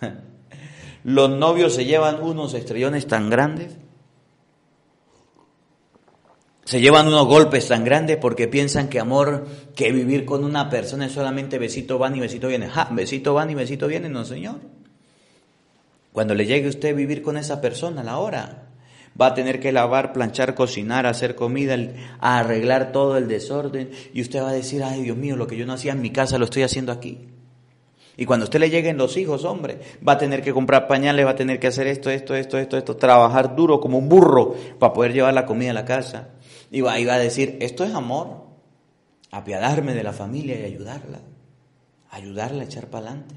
Los 1.04 1.30
novios 1.30 1.74
se 1.74 1.84
llevan 1.84 2.22
unos 2.22 2.54
estrellones 2.54 3.06
tan 3.06 3.30
grandes 3.30 3.76
se 6.68 6.82
llevan 6.82 7.08
unos 7.08 7.26
golpes 7.26 7.66
tan 7.66 7.82
grandes 7.82 8.18
porque 8.18 8.46
piensan 8.46 8.90
que 8.90 9.00
amor, 9.00 9.46
que 9.74 9.90
vivir 9.90 10.26
con 10.26 10.44
una 10.44 10.68
persona 10.68 11.06
es 11.06 11.12
solamente 11.12 11.58
besito 11.58 11.96
van 11.96 12.14
y 12.14 12.20
besito 12.20 12.46
viene. 12.46 12.68
Ja, 12.68 12.90
besito 12.92 13.32
van 13.32 13.48
y 13.48 13.54
besito 13.54 13.86
viene, 13.86 14.10
no 14.10 14.22
señor. 14.26 14.56
Cuando 16.12 16.34
le 16.34 16.44
llegue 16.44 16.68
usted 16.68 16.90
a 16.90 16.92
vivir 16.92 17.22
con 17.22 17.38
esa 17.38 17.62
persona, 17.62 18.02
la 18.02 18.18
hora, 18.18 18.67
va 19.20 19.26
a 19.26 19.34
tener 19.34 19.60
que 19.60 19.72
lavar, 19.72 20.12
planchar, 20.12 20.54
cocinar, 20.54 21.06
hacer 21.06 21.34
comida, 21.34 21.76
arreglar 22.20 22.92
todo 22.92 23.16
el 23.16 23.28
desorden 23.28 23.90
y 24.12 24.22
usted 24.22 24.42
va 24.42 24.50
a 24.50 24.52
decir, 24.52 24.82
ay 24.82 25.02
Dios 25.02 25.16
mío, 25.16 25.36
lo 25.36 25.46
que 25.46 25.56
yo 25.56 25.66
no 25.66 25.72
hacía 25.72 25.92
en 25.92 26.00
mi 26.00 26.10
casa 26.10 26.38
lo 26.38 26.44
estoy 26.44 26.62
haciendo 26.62 26.92
aquí. 26.92 27.28
Y 28.20 28.26
cuando 28.26 28.44
a 28.44 28.48
usted 28.48 28.58
le 28.58 28.68
lleguen 28.68 28.98
los 28.98 29.16
hijos, 29.16 29.44
hombre, 29.44 29.78
va 30.06 30.14
a 30.14 30.18
tener 30.18 30.42
que 30.42 30.52
comprar 30.52 30.88
pañales, 30.88 31.24
va 31.24 31.30
a 31.30 31.36
tener 31.36 31.60
que 31.60 31.68
hacer 31.68 31.86
esto, 31.86 32.10
esto, 32.10 32.34
esto, 32.34 32.58
esto, 32.58 32.76
esto, 32.76 32.96
trabajar 32.96 33.54
duro 33.54 33.78
como 33.78 33.96
un 33.96 34.08
burro 34.08 34.56
para 34.80 34.92
poder 34.92 35.12
llevar 35.12 35.34
la 35.34 35.46
comida 35.46 35.70
a 35.70 35.74
la 35.74 35.84
casa. 35.84 36.30
Y 36.72 36.80
va, 36.80 36.94
a 36.94 37.18
decir, 37.18 37.58
esto 37.60 37.84
es 37.84 37.94
amor, 37.94 38.42
apiadarme 39.30 39.94
de 39.94 40.02
la 40.02 40.12
familia 40.12 40.58
y 40.58 40.64
ayudarla, 40.64 41.20
ayudarla 42.10 42.62
a 42.62 42.66
echar 42.66 42.88
para 42.88 43.06
adelante. 43.06 43.36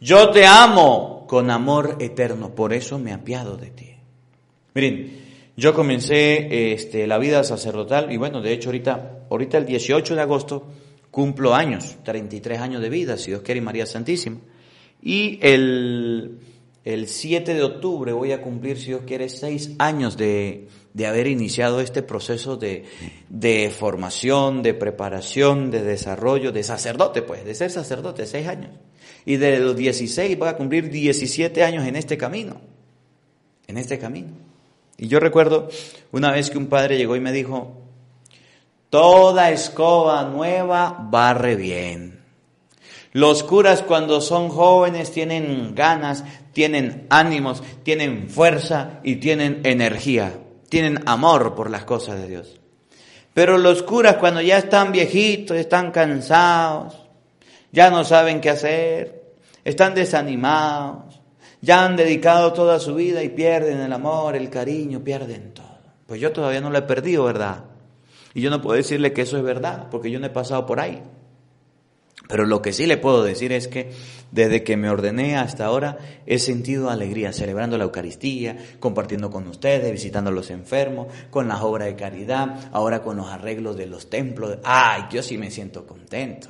Yo 0.00 0.30
te 0.30 0.44
amo 0.44 1.24
con 1.28 1.48
amor 1.48 1.98
eterno, 2.00 2.56
por 2.56 2.72
eso 2.72 2.98
me 2.98 3.12
apiado 3.12 3.56
de 3.56 3.70
ti. 3.70 3.87
Miren, 4.78 5.10
yo 5.56 5.74
comencé 5.74 6.72
este, 6.72 7.08
la 7.08 7.18
vida 7.18 7.42
sacerdotal 7.42 8.12
y 8.12 8.16
bueno, 8.16 8.40
de 8.40 8.52
hecho 8.52 8.68
ahorita, 8.68 9.24
ahorita 9.28 9.58
el 9.58 9.66
18 9.66 10.14
de 10.14 10.20
agosto 10.20 10.68
cumplo 11.10 11.52
años, 11.52 11.96
33 12.04 12.60
años 12.60 12.80
de 12.80 12.88
vida, 12.88 13.16
si 13.16 13.32
Dios 13.32 13.42
quiere, 13.42 13.58
y 13.58 13.64
María 13.64 13.86
Santísima. 13.86 14.38
Y 15.02 15.40
el, 15.42 16.38
el 16.84 17.08
7 17.08 17.54
de 17.54 17.62
octubre 17.64 18.12
voy 18.12 18.30
a 18.30 18.40
cumplir, 18.40 18.78
si 18.78 18.86
Dios 18.86 19.00
quiere, 19.04 19.28
seis 19.28 19.72
años 19.80 20.16
de, 20.16 20.68
de 20.94 21.06
haber 21.08 21.26
iniciado 21.26 21.80
este 21.80 22.04
proceso 22.04 22.56
de, 22.56 22.84
de, 23.28 23.70
formación, 23.70 24.62
de 24.62 24.74
preparación, 24.74 25.72
de 25.72 25.82
desarrollo, 25.82 26.52
de 26.52 26.62
sacerdote, 26.62 27.22
pues, 27.22 27.44
de 27.44 27.56
ser 27.56 27.72
sacerdote, 27.72 28.26
seis 28.26 28.46
años. 28.46 28.70
Y 29.24 29.38
de 29.38 29.58
los 29.58 29.74
16 29.74 30.38
voy 30.38 30.48
a 30.48 30.56
cumplir 30.56 30.88
17 30.88 31.64
años 31.64 31.84
en 31.84 31.96
este 31.96 32.16
camino, 32.16 32.60
en 33.66 33.76
este 33.76 33.98
camino. 33.98 34.46
Y 34.98 35.08
yo 35.08 35.20
recuerdo 35.20 35.68
una 36.12 36.32
vez 36.32 36.50
que 36.50 36.58
un 36.58 36.66
padre 36.66 36.98
llegó 36.98 37.16
y 37.16 37.20
me 37.20 37.32
dijo, 37.32 37.80
toda 38.90 39.50
escoba 39.50 40.24
nueva 40.24 40.94
barre 41.10 41.56
bien. 41.56 42.22
Los 43.12 43.42
curas 43.42 43.82
cuando 43.82 44.20
son 44.20 44.50
jóvenes 44.50 45.12
tienen 45.12 45.74
ganas, 45.74 46.24
tienen 46.52 47.06
ánimos, 47.08 47.62
tienen 47.82 48.28
fuerza 48.28 49.00
y 49.02 49.16
tienen 49.16 49.62
energía 49.64 50.34
tienen 50.68 51.02
amor 51.06 51.54
por 51.54 51.70
las 51.70 51.84
cosas 51.84 52.20
de 52.20 52.28
Dios. 52.28 52.60
Pero 53.34 53.58
los 53.58 53.82
curas 53.82 54.16
cuando 54.16 54.40
ya 54.40 54.58
están 54.58 54.92
viejitos, 54.92 55.56
están 55.56 55.90
cansados, 55.90 56.96
ya 57.72 57.90
no 57.90 58.04
saben 58.04 58.40
qué 58.40 58.50
hacer, 58.50 59.32
están 59.64 59.94
desanimados, 59.94 61.17
ya 61.60 61.84
han 61.84 61.96
dedicado 61.96 62.52
toda 62.52 62.78
su 62.78 62.94
vida 62.94 63.22
y 63.22 63.30
pierden 63.30 63.80
el 63.80 63.92
amor, 63.92 64.36
el 64.36 64.50
cariño, 64.50 65.02
pierden 65.02 65.52
todo. 65.52 65.66
Pues 66.06 66.20
yo 66.20 66.32
todavía 66.32 66.60
no 66.60 66.70
lo 66.70 66.78
he 66.78 66.82
perdido, 66.82 67.24
¿verdad? 67.24 67.64
Y 68.34 68.40
yo 68.40 68.50
no 68.50 68.62
puedo 68.62 68.76
decirle 68.76 69.12
que 69.12 69.22
eso 69.22 69.36
es 69.36 69.42
verdad, 69.42 69.88
porque 69.90 70.10
yo 70.10 70.20
no 70.20 70.26
he 70.26 70.30
pasado 70.30 70.64
por 70.66 70.80
ahí. 70.80 71.02
Pero 72.28 72.44
lo 72.44 72.60
que 72.60 72.74
sí 72.74 72.86
le 72.86 72.98
puedo 72.98 73.24
decir 73.24 73.52
es 73.52 73.68
que 73.68 73.90
desde 74.30 74.62
que 74.62 74.76
me 74.76 74.90
ordené 74.90 75.36
hasta 75.36 75.64
ahora 75.64 75.98
he 76.26 76.38
sentido 76.38 76.90
alegría 76.90 77.32
celebrando 77.32 77.78
la 77.78 77.84
Eucaristía, 77.84 78.56
compartiendo 78.80 79.30
con 79.30 79.48
ustedes, 79.48 79.90
visitando 79.90 80.30
a 80.30 80.34
los 80.34 80.50
enfermos, 80.50 81.06
con 81.30 81.48
las 81.48 81.62
obras 81.62 81.88
de 81.88 81.96
caridad, 81.96 82.68
ahora 82.72 83.02
con 83.02 83.16
los 83.16 83.28
arreglos 83.28 83.76
de 83.76 83.86
los 83.86 84.10
templos. 84.10 84.58
Ay, 84.62 85.04
yo 85.10 85.22
sí 85.22 85.38
me 85.38 85.50
siento 85.50 85.86
contento. 85.86 86.48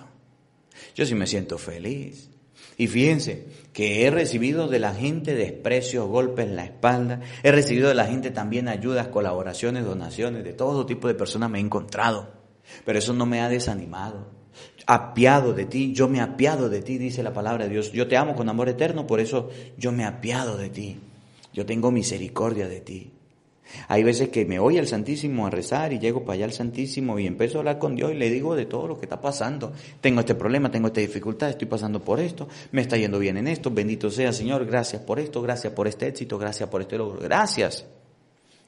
Yo 0.96 1.06
sí 1.06 1.14
me 1.14 1.28
siento 1.28 1.58
feliz. 1.58 2.28
Y 2.76 2.88
fíjense 2.88 3.46
que 3.72 4.06
he 4.06 4.10
recibido 4.10 4.68
de 4.68 4.78
la 4.78 4.94
gente 4.94 5.34
desprecios, 5.34 6.08
golpes 6.08 6.46
en 6.46 6.56
la 6.56 6.64
espalda, 6.64 7.20
he 7.42 7.52
recibido 7.52 7.88
de 7.88 7.94
la 7.94 8.06
gente 8.06 8.30
también 8.30 8.68
ayudas, 8.68 9.08
colaboraciones, 9.08 9.84
donaciones, 9.84 10.44
de 10.44 10.52
todo 10.52 10.86
tipo 10.86 11.08
de 11.08 11.14
personas 11.14 11.50
me 11.50 11.58
he 11.58 11.62
encontrado. 11.62 12.28
Pero 12.84 12.98
eso 12.98 13.12
no 13.12 13.26
me 13.26 13.40
ha 13.40 13.48
desanimado 13.48 14.38
apiado 14.90 15.52
de 15.52 15.66
ti, 15.66 15.92
yo 15.92 16.08
me 16.08 16.22
apiado 16.22 16.70
de 16.70 16.80
ti, 16.80 16.96
dice 16.96 17.22
la 17.22 17.34
palabra 17.34 17.64
de 17.64 17.70
Dios. 17.70 17.92
Yo 17.92 18.08
te 18.08 18.16
amo 18.16 18.34
con 18.34 18.48
amor 18.48 18.70
eterno, 18.70 19.06
por 19.06 19.20
eso 19.20 19.50
yo 19.76 19.92
me 19.92 20.06
apiado 20.06 20.56
de 20.56 20.70
ti. 20.70 20.98
Yo 21.52 21.66
tengo 21.66 21.90
misericordia 21.90 22.68
de 22.68 22.80
ti. 22.80 23.12
Hay 23.88 24.02
veces 24.02 24.28
que 24.28 24.44
me 24.44 24.58
voy 24.58 24.78
al 24.78 24.86
Santísimo 24.86 25.46
a 25.46 25.50
rezar 25.50 25.92
y 25.92 25.98
llego 25.98 26.24
para 26.24 26.34
allá 26.34 26.44
al 26.46 26.52
Santísimo 26.52 27.18
y 27.18 27.26
empiezo 27.26 27.58
a 27.58 27.60
hablar 27.60 27.78
con 27.78 27.94
Dios 27.94 28.12
y 28.12 28.14
le 28.14 28.30
digo 28.30 28.54
de 28.54 28.66
todo 28.66 28.88
lo 28.88 28.98
que 28.98 29.06
está 29.06 29.20
pasando. 29.20 29.72
Tengo 30.00 30.20
este 30.20 30.34
problema, 30.34 30.70
tengo 30.70 30.88
esta 30.88 31.00
dificultad, 31.00 31.50
estoy 31.50 31.68
pasando 31.68 32.02
por 32.02 32.20
esto, 32.20 32.48
me 32.72 32.82
está 32.82 32.96
yendo 32.96 33.18
bien 33.18 33.36
en 33.36 33.48
esto, 33.48 33.70
bendito 33.70 34.10
sea 34.10 34.32
Señor, 34.32 34.66
gracias 34.66 35.02
por 35.02 35.20
esto, 35.20 35.42
gracias 35.42 35.72
por 35.72 35.86
este 35.88 36.08
éxito, 36.08 36.38
gracias 36.38 36.68
por 36.68 36.82
este 36.82 36.98
logro, 36.98 37.20
gracias. 37.20 37.84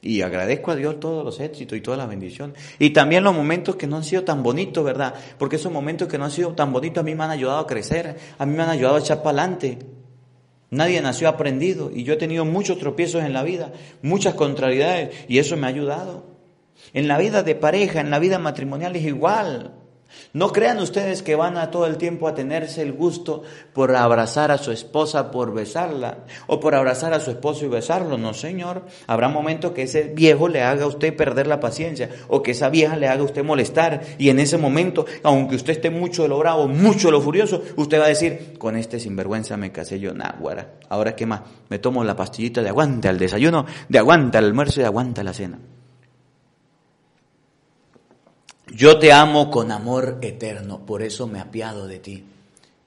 Y 0.02 0.22
agradezco 0.22 0.70
a 0.70 0.76
Dios 0.76 0.98
todos 0.98 1.24
los 1.24 1.40
éxitos 1.40 1.76
y 1.76 1.82
todas 1.82 1.98
las 1.98 2.08
bendiciones. 2.08 2.56
Y 2.78 2.90
también 2.90 3.22
los 3.22 3.34
momentos 3.34 3.76
que 3.76 3.86
no 3.86 3.96
han 3.96 4.04
sido 4.04 4.24
tan 4.24 4.42
bonitos, 4.42 4.82
¿verdad? 4.82 5.14
Porque 5.38 5.56
esos 5.56 5.70
momentos 5.70 6.08
que 6.08 6.16
no 6.16 6.24
han 6.24 6.30
sido 6.30 6.54
tan 6.54 6.72
bonitos 6.72 7.02
a 7.02 7.04
mí 7.04 7.14
me 7.14 7.24
han 7.24 7.30
ayudado 7.30 7.58
a 7.58 7.66
crecer, 7.66 8.16
a 8.38 8.46
mí 8.46 8.56
me 8.56 8.62
han 8.62 8.70
ayudado 8.70 8.96
a 8.96 9.00
echar 9.00 9.22
para 9.22 9.42
adelante. 9.42 9.78
Nadie 10.70 11.00
nació 11.02 11.28
aprendido 11.28 11.90
y 11.92 12.04
yo 12.04 12.14
he 12.14 12.16
tenido 12.16 12.44
muchos 12.44 12.78
tropiezos 12.78 13.24
en 13.24 13.32
la 13.32 13.42
vida, 13.42 13.72
muchas 14.02 14.34
contrariedades 14.34 15.10
y 15.28 15.38
eso 15.38 15.56
me 15.56 15.66
ha 15.66 15.70
ayudado. 15.70 16.24
En 16.92 17.08
la 17.08 17.18
vida 17.18 17.42
de 17.42 17.54
pareja, 17.56 18.00
en 18.00 18.10
la 18.10 18.18
vida 18.18 18.38
matrimonial 18.38 18.94
es 18.94 19.04
igual. 19.04 19.79
No 20.32 20.52
crean 20.52 20.78
ustedes 20.78 21.22
que 21.22 21.34
van 21.34 21.56
a 21.56 21.70
todo 21.70 21.86
el 21.86 21.96
tiempo 21.96 22.28
a 22.28 22.34
tenerse 22.34 22.82
el 22.82 22.92
gusto 22.92 23.42
por 23.72 23.94
abrazar 23.96 24.50
a 24.50 24.58
su 24.58 24.72
esposa, 24.72 25.30
por 25.30 25.52
besarla, 25.52 26.18
o 26.46 26.60
por 26.60 26.74
abrazar 26.74 27.12
a 27.14 27.20
su 27.20 27.30
esposo 27.30 27.64
y 27.64 27.68
besarlo. 27.68 28.18
No, 28.18 28.34
señor. 28.34 28.86
Habrá 29.06 29.28
momentos 29.28 29.72
que 29.72 29.82
ese 29.82 30.04
viejo 30.04 30.48
le 30.48 30.62
haga 30.62 30.84
a 30.84 30.88
usted 30.88 31.16
perder 31.16 31.46
la 31.46 31.60
paciencia, 31.60 32.10
o 32.28 32.42
que 32.42 32.52
esa 32.52 32.68
vieja 32.68 32.96
le 32.96 33.08
haga 33.08 33.22
a 33.22 33.24
usted 33.24 33.44
molestar. 33.44 34.02
Y 34.18 34.28
en 34.28 34.38
ese 34.38 34.58
momento, 34.58 35.06
aunque 35.22 35.56
usted 35.56 35.72
esté 35.72 35.90
mucho 35.90 36.22
de 36.22 36.28
lo 36.28 36.38
bravo, 36.38 36.68
mucho 36.68 37.08
de 37.08 37.12
lo 37.12 37.20
furioso, 37.20 37.62
usted 37.76 38.00
va 38.00 38.04
a 38.04 38.08
decir, 38.08 38.54
con 38.58 38.76
este 38.76 39.00
sinvergüenza 39.00 39.56
me 39.56 39.72
casé 39.72 39.98
yo, 39.98 40.14
nah, 40.14 40.32
guara. 40.38 40.74
Ahora 40.88 41.16
qué 41.16 41.26
más, 41.26 41.42
me 41.68 41.78
tomo 41.78 42.04
la 42.04 42.16
pastillita 42.16 42.62
de 42.62 42.68
aguante 42.68 43.08
al 43.08 43.18
desayuno, 43.18 43.66
de 43.88 43.98
aguanta 43.98 44.38
al 44.38 44.46
almuerzo 44.46 44.80
y 44.80 44.82
de 44.82 44.86
aguanta 44.86 45.22
la 45.22 45.32
cena. 45.32 45.58
Yo 48.80 48.98
te 48.98 49.12
amo 49.12 49.50
con 49.50 49.72
amor 49.72 50.16
eterno, 50.22 50.86
por 50.86 51.02
eso 51.02 51.26
me 51.26 51.38
apiado 51.38 51.86
de 51.86 51.98
ti. 51.98 52.24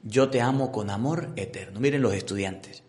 Yo 0.02 0.30
te 0.30 0.42
amo 0.42 0.72
con 0.72 0.90
amor 0.90 1.30
eterno. 1.36 1.80
Miren 1.80 2.02
los 2.02 2.16
estudiantes. 2.16 2.82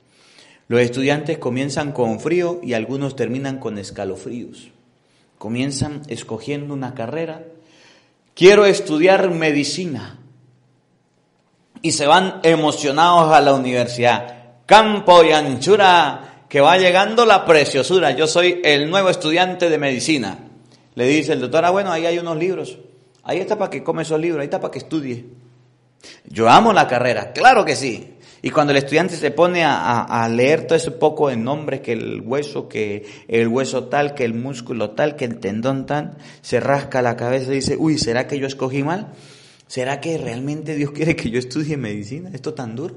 Los 0.69 0.81
estudiantes 0.81 1.37
comienzan 1.37 1.93
con 1.93 2.19
frío 2.19 2.61
y 2.63 2.73
algunos 2.73 3.15
terminan 3.15 3.59
con 3.59 3.77
escalofríos. 3.77 4.69
Comienzan 5.37 6.01
escogiendo 6.09 6.73
una 6.73 6.95
carrera. 6.95 7.45
Quiero 8.33 8.65
estudiar 8.65 9.31
medicina. 9.31 10.21
Y 11.83 11.93
se 11.93 12.07
van 12.07 12.41
emocionados 12.43 13.35
a 13.35 13.43
la 13.43 13.53
universidad. 13.53 14.63
Campo 14.65 15.23
y 15.23 15.33
anchura, 15.33 16.47
que 16.49 16.63
va 16.63 16.79
llegando 16.79 17.27
la 17.27 17.45
preciosura. 17.45 18.13
Yo 18.13 18.27
soy 18.27 18.63
el 18.65 18.89
nuevo 18.89 19.11
estudiante 19.11 19.69
de 19.69 19.77
medicina. 19.77 20.39
Le 20.95 21.07
dice 21.07 21.35
el 21.35 21.43
doctor, 21.43 21.67
ah, 21.67 21.71
bueno, 21.71 21.93
ahí 21.93 22.07
hay 22.07 22.19
unos 22.19 22.39
libros. 22.39 22.79
Ahí 23.25 23.39
está 23.39 23.59
para 23.59 23.71
que 23.71 23.83
come 23.83 24.03
esos 24.03 24.21
libros, 24.21 24.41
ahí 24.41 24.47
está 24.47 24.61
para 24.61 24.71
que 24.71 24.79
estudie. 24.79 25.27
Yo 26.27 26.49
amo 26.49 26.73
la 26.73 26.87
carrera, 26.87 27.33
claro 27.33 27.65
que 27.65 27.77
sí. 27.77 28.15
Y 28.43 28.51
cuando 28.51 28.73
el 28.73 28.77
estudiante 28.77 29.17
se 29.17 29.31
pone 29.31 29.65
a, 29.65 30.29
leer 30.31 30.67
todo 30.67 30.77
ese 30.77 30.91
poco 30.91 31.31
de 31.31 31.37
nombres, 31.37 31.81
que 31.81 31.93
el 31.93 32.21
hueso, 32.21 32.69
que 32.69 33.25
el 33.27 33.49
hueso 33.49 33.85
tal, 33.85 34.13
que 34.15 34.27
el 34.27 34.35
músculo 34.35 34.91
tal, 34.91 35.17
que 35.17 35.25
el 35.25 35.39
tendón 35.39 35.87
tal, 35.87 36.19
se 36.43 36.61
rasca 36.61 37.01
la 37.01 37.17
cabeza 37.17 37.53
y 37.53 37.57
dice, 37.57 37.77
uy, 37.79 37.97
¿será 37.97 38.27
que 38.27 38.39
yo 38.39 38.47
escogí 38.47 38.83
mal? 38.83 39.13
¿Será 39.67 39.99
que 39.99 40.19
realmente 40.19 40.75
Dios 40.75 40.91
quiere 40.91 41.17
que 41.17 41.31
yo 41.31 41.39
estudie 41.39 41.79
medicina? 41.79 42.31
¿Esto 42.35 42.53
tan 42.53 42.77
duro? 42.77 42.97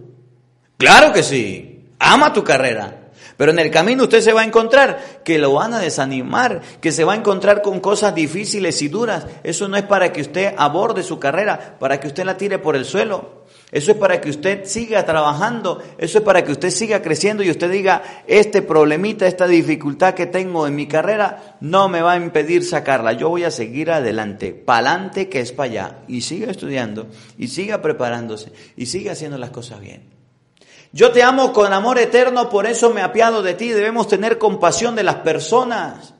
Claro 0.75 1.13
que 1.13 1.23
sí. 1.23 1.85
Ama 1.97 2.33
tu 2.33 2.43
carrera. 2.43 3.07
Pero 3.38 3.52
en 3.52 3.60
el 3.60 3.69
camino 3.69 4.04
usted 4.04 4.21
se 4.21 4.34
va 4.34 4.41
a 4.41 4.45
encontrar 4.45 5.21
que 5.23 5.38
lo 5.38 5.54
van 5.54 5.73
a 5.73 5.80
desanimar, 5.80 6.62
que 6.82 6.91
se 6.91 7.04
va 7.04 7.13
a 7.13 7.17
encontrar 7.17 7.62
con 7.62 7.80
cosas 7.80 8.15
difíciles 8.15 8.82
y 8.82 8.88
duras. 8.88 9.28
Eso 9.43 9.67
no 9.67 9.78
es 9.78 9.84
para 9.84 10.12
que 10.12 10.21
usted 10.21 10.56
aborde 10.58 11.04
su 11.04 11.19
carrera, 11.19 11.78
para 11.80 12.00
que 12.00 12.08
usted 12.08 12.26
la 12.26 12.36
tire 12.36 12.58
por 12.58 12.76
el 12.76 12.84
suelo. 12.84 13.45
Eso 13.71 13.91
es 13.91 13.97
para 13.97 14.21
que 14.21 14.30
usted 14.30 14.63
siga 14.63 15.06
trabajando, 15.06 15.84
eso 15.97 16.19
es 16.19 16.23
para 16.23 16.43
que 16.43 16.54
usted 16.54 16.69
siga 16.69 17.02
creciendo 17.02 17.43
y 17.43 17.52
usted 17.52 17.69
diga, 17.69 18.23
este 18.26 18.62
problemita, 18.62 19.28
esta 19.28 19.45
dificultad 19.45 20.13
que 20.13 20.26
tengo 20.26 20.65
en 20.65 20.76
mi 20.76 20.88
carrera 20.88 21.58
no 21.60 21.89
me 21.89 22.02
va 22.02 22.13
a 22.13 22.17
impedir 22.17 22.63
sacarla. 22.63 23.12
Yo 23.13 23.30
voy 23.30 23.43
a 23.43 23.52
seguir 23.52 23.91
adelante, 23.91 24.54
pa'lante 24.54 25.28
que 25.28 25.41
es 25.41 25.52
para 25.52 25.69
allá. 25.69 26.00
Y 26.08 26.21
siga 26.21 26.50
estudiando, 26.50 27.08
y 27.38 27.50
siga 27.50 27.82
preparándose, 27.82 28.54
y 28.78 28.86
siga 28.86 29.12
haciendo 29.12 29.38
las 29.38 29.50
cosas 29.50 29.82
bien. 29.82 30.16
Yo 30.91 31.12
te 31.12 31.23
amo 31.23 31.54
con 31.54 31.73
amor 31.73 32.00
eterno, 32.00 32.50
por 32.50 32.65
eso 32.65 32.89
me 32.91 33.02
apiado 33.02 33.41
de 33.41 33.54
ti. 33.54 33.69
Debemos 33.69 34.08
tener 34.08 34.38
compasión 34.38 34.95
de 34.95 35.04
las 35.04 35.15
personas. 35.15 36.13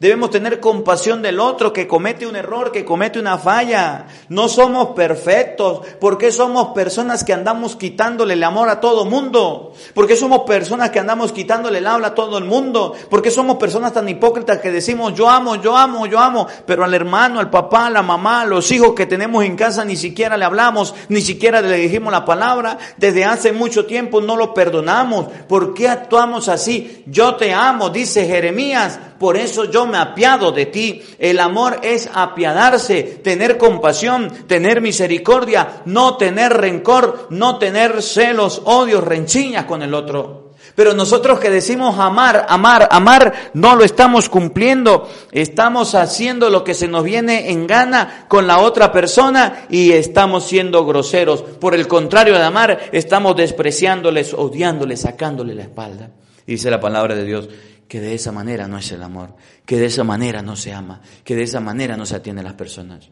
Debemos 0.00 0.30
tener 0.30 0.60
compasión 0.60 1.22
del 1.22 1.40
otro 1.40 1.72
que 1.72 1.88
comete 1.88 2.24
un 2.24 2.36
error, 2.36 2.70
que 2.70 2.84
comete 2.84 3.18
una 3.18 3.36
falla. 3.36 4.06
No 4.28 4.48
somos 4.48 4.90
perfectos. 4.90 5.84
¿Por 5.98 6.18
qué 6.18 6.30
somos 6.30 6.68
personas 6.68 7.24
que 7.24 7.32
andamos 7.32 7.74
quitándole 7.74 8.34
el 8.34 8.44
amor 8.44 8.68
a 8.68 8.78
todo 8.78 9.06
mundo? 9.06 9.72
¿Por 9.94 10.06
qué 10.06 10.14
somos 10.14 10.42
personas 10.42 10.90
que 10.90 11.00
andamos 11.00 11.32
quitándole 11.32 11.78
el 11.78 11.86
habla 11.88 12.08
a 12.08 12.14
todo 12.14 12.38
el 12.38 12.44
mundo? 12.44 12.94
¿Por 13.10 13.22
qué 13.22 13.32
somos 13.32 13.56
personas 13.56 13.92
tan 13.92 14.08
hipócritas 14.08 14.58
que 14.58 14.70
decimos 14.70 15.14
yo 15.14 15.28
amo, 15.28 15.56
yo 15.56 15.76
amo, 15.76 16.06
yo 16.06 16.20
amo? 16.20 16.46
Pero 16.64 16.84
al 16.84 16.94
hermano, 16.94 17.40
al 17.40 17.50
papá, 17.50 17.86
a 17.86 17.90
la 17.90 18.02
mamá, 18.02 18.42
a 18.42 18.46
los 18.46 18.70
hijos 18.70 18.94
que 18.94 19.06
tenemos 19.06 19.44
en 19.44 19.56
casa 19.56 19.84
ni 19.84 19.96
siquiera 19.96 20.36
le 20.36 20.44
hablamos, 20.44 20.94
ni 21.08 21.22
siquiera 21.22 21.60
le 21.60 21.76
dijimos 21.76 22.12
la 22.12 22.24
palabra. 22.24 22.78
Desde 22.98 23.24
hace 23.24 23.50
mucho 23.50 23.84
tiempo 23.84 24.20
no 24.20 24.36
lo 24.36 24.54
perdonamos. 24.54 25.26
¿Por 25.48 25.74
qué 25.74 25.88
actuamos 25.88 26.48
así? 26.48 27.02
Yo 27.06 27.34
te 27.34 27.52
amo, 27.52 27.90
dice 27.90 28.26
Jeremías. 28.26 29.00
Por 29.18 29.36
eso 29.36 29.64
yo 29.64 29.86
me 29.86 29.98
apiado 29.98 30.52
de 30.52 30.66
ti. 30.66 31.02
El 31.18 31.40
amor 31.40 31.80
es 31.82 32.08
apiadarse, 32.12 33.02
tener 33.02 33.58
compasión, 33.58 34.46
tener 34.46 34.80
misericordia, 34.80 35.82
no 35.86 36.16
tener 36.16 36.52
rencor, 36.52 37.26
no 37.30 37.58
tener 37.58 38.02
celos, 38.02 38.62
odios, 38.64 39.02
renchiñas 39.04 39.64
con 39.64 39.82
el 39.82 39.94
otro. 39.94 40.48
Pero 40.74 40.94
nosotros 40.94 41.40
que 41.40 41.50
decimos 41.50 41.98
amar, 41.98 42.46
amar, 42.48 42.86
amar, 42.92 43.50
no 43.52 43.74
lo 43.74 43.82
estamos 43.82 44.28
cumpliendo. 44.28 45.08
Estamos 45.32 45.96
haciendo 45.96 46.50
lo 46.50 46.62
que 46.62 46.74
se 46.74 46.86
nos 46.86 47.02
viene 47.02 47.50
en 47.50 47.66
gana 47.66 48.26
con 48.28 48.46
la 48.46 48.60
otra 48.60 48.92
persona 48.92 49.66
y 49.68 49.90
estamos 49.90 50.44
siendo 50.44 50.86
groseros. 50.86 51.42
Por 51.42 51.74
el 51.74 51.88
contrario 51.88 52.34
de 52.34 52.44
amar, 52.44 52.78
estamos 52.92 53.34
despreciándoles, 53.34 54.32
odiándoles, 54.34 55.00
sacándole 55.00 55.56
la 55.56 55.62
espalda. 55.62 56.10
dice 56.46 56.70
la 56.70 56.80
palabra 56.80 57.16
de 57.16 57.24
Dios 57.24 57.48
que 57.88 58.00
de 58.00 58.14
esa 58.14 58.30
manera 58.30 58.68
no 58.68 58.78
es 58.78 58.92
el 58.92 59.02
amor, 59.02 59.34
que 59.64 59.78
de 59.78 59.86
esa 59.86 60.04
manera 60.04 60.42
no 60.42 60.56
se 60.56 60.72
ama, 60.72 61.00
que 61.24 61.34
de 61.34 61.42
esa 61.42 61.60
manera 61.60 61.96
no 61.96 62.06
se 62.06 62.16
atiende 62.16 62.40
a 62.40 62.44
las 62.44 62.54
personas. 62.54 63.10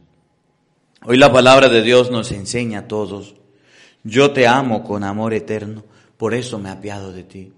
Hoy 1.05 1.17
la 1.17 1.33
palabra 1.33 1.69
de 1.69 1.83
Dios 1.83 2.11
nos 2.11 2.31
enseña 2.31 2.81
a 2.81 2.89
todos, 2.89 3.35
yo 4.05 4.33
te 4.33 4.47
amo 4.47 4.85
con 4.85 5.03
amor 5.03 5.35
eterno, 5.35 5.85
por 6.17 6.35
eso 6.35 6.59
me 6.59 6.71
apiado 6.71 7.13
de 7.13 7.25
ti. 7.25 7.53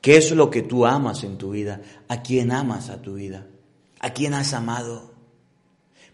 ¿Qué 0.00 0.16
es 0.16 0.32
lo 0.32 0.50
que 0.50 0.62
tú 0.62 0.86
amas 0.86 1.24
en 1.24 1.38
tu 1.38 1.50
vida? 1.50 1.80
¿A 2.08 2.22
quién 2.22 2.52
amas 2.52 2.90
a 2.90 3.00
tu 3.00 3.14
vida? 3.14 3.46
¿A 4.00 4.10
quién 4.10 4.34
has 4.34 4.52
amado? 4.52 5.14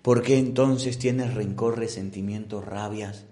¿Por 0.03 0.23
qué 0.23 0.39
entonces 0.39 0.99
tienes 0.99 1.35
rencor, 1.35 1.79
resentimiento, 1.79 2.61
rabias? 2.61 3.27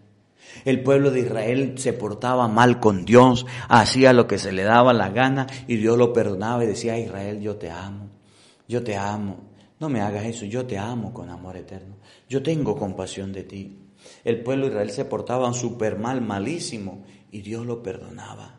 El 0.65 0.83
pueblo 0.83 1.11
de 1.11 1.21
Israel 1.21 1.75
se 1.77 1.93
portaba 1.93 2.49
mal 2.49 2.81
con 2.81 3.05
Dios, 3.05 3.47
hacía 3.69 4.13
lo 4.13 4.27
que 4.27 4.39
se 4.39 4.53
le 4.53 4.65
daba 4.65 4.93
la 4.93 5.11
gana 5.11 5.47
y 5.67 5.77
Dios 5.77 5.97
lo 5.99 6.13
perdonaba 6.13 6.65
y 6.65 6.69
decía 6.69 6.99
Israel, 6.99 7.41
yo 7.41 7.57
te 7.57 7.71
amo, 7.71 8.09
yo 8.67 8.83
te 8.83 8.97
amo. 8.97 9.49
No 9.81 9.89
me 9.89 10.01
hagas 10.01 10.25
eso, 10.25 10.45
yo 10.45 10.67
te 10.67 10.77
amo 10.77 11.13
con 11.13 11.31
amor 11.31 11.57
eterno. 11.57 11.97
Yo 12.29 12.43
tengo 12.43 12.77
compasión 12.77 13.33
de 13.33 13.45
ti. 13.45 13.79
El 14.25 14.43
pueblo 14.43 14.65
de 14.65 14.73
Israel 14.73 14.91
se 14.91 15.05
portaba 15.05 15.53
súper 15.53 15.99
mal, 15.99 16.21
malísimo, 16.21 17.05
y 17.31 17.43
Dios 17.43 17.65
lo 17.65 17.83
perdonaba. 17.83 18.59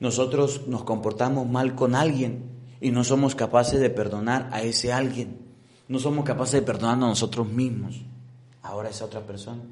Nosotros 0.00 0.66
nos 0.66 0.84
comportamos 0.84 1.48
mal 1.48 1.74
con 1.74 1.94
alguien 1.94 2.50
y 2.80 2.90
no 2.90 3.04
somos 3.04 3.34
capaces 3.34 3.80
de 3.80 3.90
perdonar 3.90 4.48
a 4.52 4.62
ese 4.62 4.92
alguien. 4.92 5.38
No 5.88 5.98
somos 5.98 6.24
capaces 6.24 6.60
de 6.60 6.62
perdonarnos 6.62 7.06
a 7.06 7.10
nosotros 7.10 7.46
mismos. 7.46 8.02
Ahora 8.62 8.88
esa 8.88 9.04
otra 9.04 9.20
persona. 9.20 9.62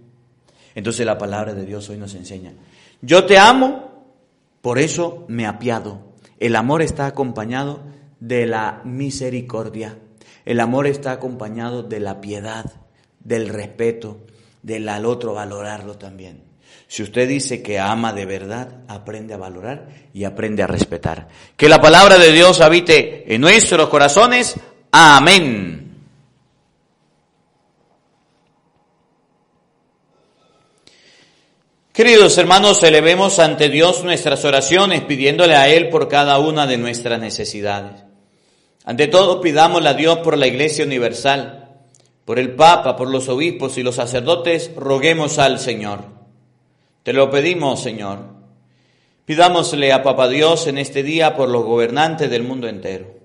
Entonces 0.75 1.05
la 1.07 1.19
palabra 1.19 1.55
de 1.55 1.67
Dios 1.67 1.89
hoy 1.89 1.99
nos 1.99 2.15
enseña, 2.15 2.53
yo 3.01 3.25
te 3.27 3.39
amo, 3.39 4.07
por 4.61 4.79
eso 4.79 5.25
me 5.29 5.47
apiado. 5.47 6.13
El 6.39 6.57
amor 6.57 6.83
está 6.83 7.07
acompañado 7.07 7.83
de 8.21 8.47
la 8.47 8.81
misericordia. 8.85 9.99
El 10.45 10.61
amor 10.61 10.87
está 10.87 11.13
acompañado 11.13 11.83
de 11.83 12.01
la 12.01 12.21
piedad, 12.21 12.65
del 13.21 13.49
respeto, 13.49 14.27
del 14.63 14.89
al 14.89 15.07
otro 15.07 15.35
valorarlo 15.35 15.99
también. 15.99 16.45
Si 16.87 17.03
usted 17.03 17.29
dice 17.29 17.63
que 17.63 17.79
ama 17.79 18.13
de 18.13 18.27
verdad, 18.27 18.83
aprende 18.87 19.35
a 19.35 19.39
valorar 19.39 19.89
y 20.13 20.25
aprende 20.25 20.63
a 20.63 20.67
respetar. 20.67 21.29
Que 21.57 21.69
la 21.69 21.81
palabra 21.81 22.19
de 22.19 22.33
Dios 22.33 22.61
habite 22.61 23.35
en 23.35 23.41
nuestros 23.41 23.89
corazones. 23.89 24.57
Amén. 24.91 25.82
Queridos 31.93 32.39
hermanos, 32.39 32.83
elevemos 32.85 33.39
ante 33.39 33.69
Dios 33.69 34.03
nuestras 34.03 34.47
oraciones 34.47 35.03
pidiéndole 35.03 35.57
a 35.57 35.69
Él 35.69 35.91
por 35.91 36.09
cada 36.09 36.39
una 36.39 36.67
de 36.67 36.79
nuestras 36.79 37.21
necesidades. 37.21 38.03
Ante 38.87 39.09
todo, 39.09 39.43
pidámosle 39.43 39.91
a 39.91 39.93
Dios 39.95 40.21
por 40.21 40.39
la 40.39 40.47
Iglesia 40.47 40.87
Universal, 40.87 41.69
por 42.25 42.39
el 42.39 42.55
Papa, 42.55 42.97
por 42.97 43.11
los 43.11 43.29
obispos 43.29 43.77
y 43.77 43.83
los 43.83 43.97
sacerdotes, 43.97 44.71
roguemos 44.75 45.39
al 45.39 45.59
Señor. 45.59 46.05
Te 47.03 47.13
lo 47.13 47.31
pedimos, 47.31 47.83
Señor. 47.83 48.21
Pidámosle 49.27 49.93
a 49.93 50.03
Papa 50.03 50.29
Dios 50.29 50.67
en 50.69 50.79
este 50.79 51.03
día 51.03 51.37
por 51.37 51.51
los 51.51 51.63
gobernantes 51.63 52.31
del 52.31 52.43
mundo 52.43 52.69
entero, 52.69 53.19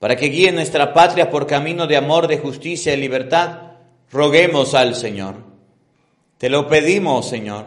para 0.00 0.16
que 0.16 0.30
guíen 0.30 0.56
nuestra 0.56 0.92
patria 0.92 1.30
por 1.30 1.46
camino 1.46 1.86
de 1.86 1.96
amor, 1.96 2.26
de 2.26 2.38
justicia 2.38 2.92
y 2.92 2.96
libertad, 2.96 3.74
roguemos 4.10 4.74
al 4.74 4.96
Señor. 4.96 5.45
Te 6.38 6.50
lo 6.50 6.68
pedimos, 6.68 7.28
Señor. 7.28 7.64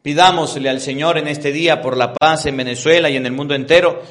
Pidámosle 0.00 0.70
al 0.70 0.80
Señor 0.80 1.18
en 1.18 1.28
este 1.28 1.52
día 1.52 1.82
por 1.82 1.96
la 1.96 2.14
paz 2.14 2.46
en 2.46 2.56
Venezuela 2.56 3.10
y 3.10 3.16
en 3.16 3.26
el 3.26 3.32
mundo 3.32 3.54
entero, 3.54 4.02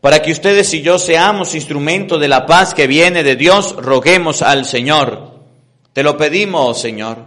para 0.00 0.22
que 0.22 0.32
ustedes 0.32 0.72
y 0.72 0.80
yo 0.80 0.98
seamos 0.98 1.54
instrumento 1.54 2.18
de 2.18 2.28
la 2.28 2.46
paz 2.46 2.72
que 2.72 2.86
viene 2.86 3.22
de 3.22 3.36
Dios, 3.36 3.76
roguemos 3.76 4.40
al 4.40 4.64
Señor. 4.64 5.32
Te 5.92 6.02
lo 6.02 6.16
pedimos, 6.16 6.80
Señor. 6.80 7.18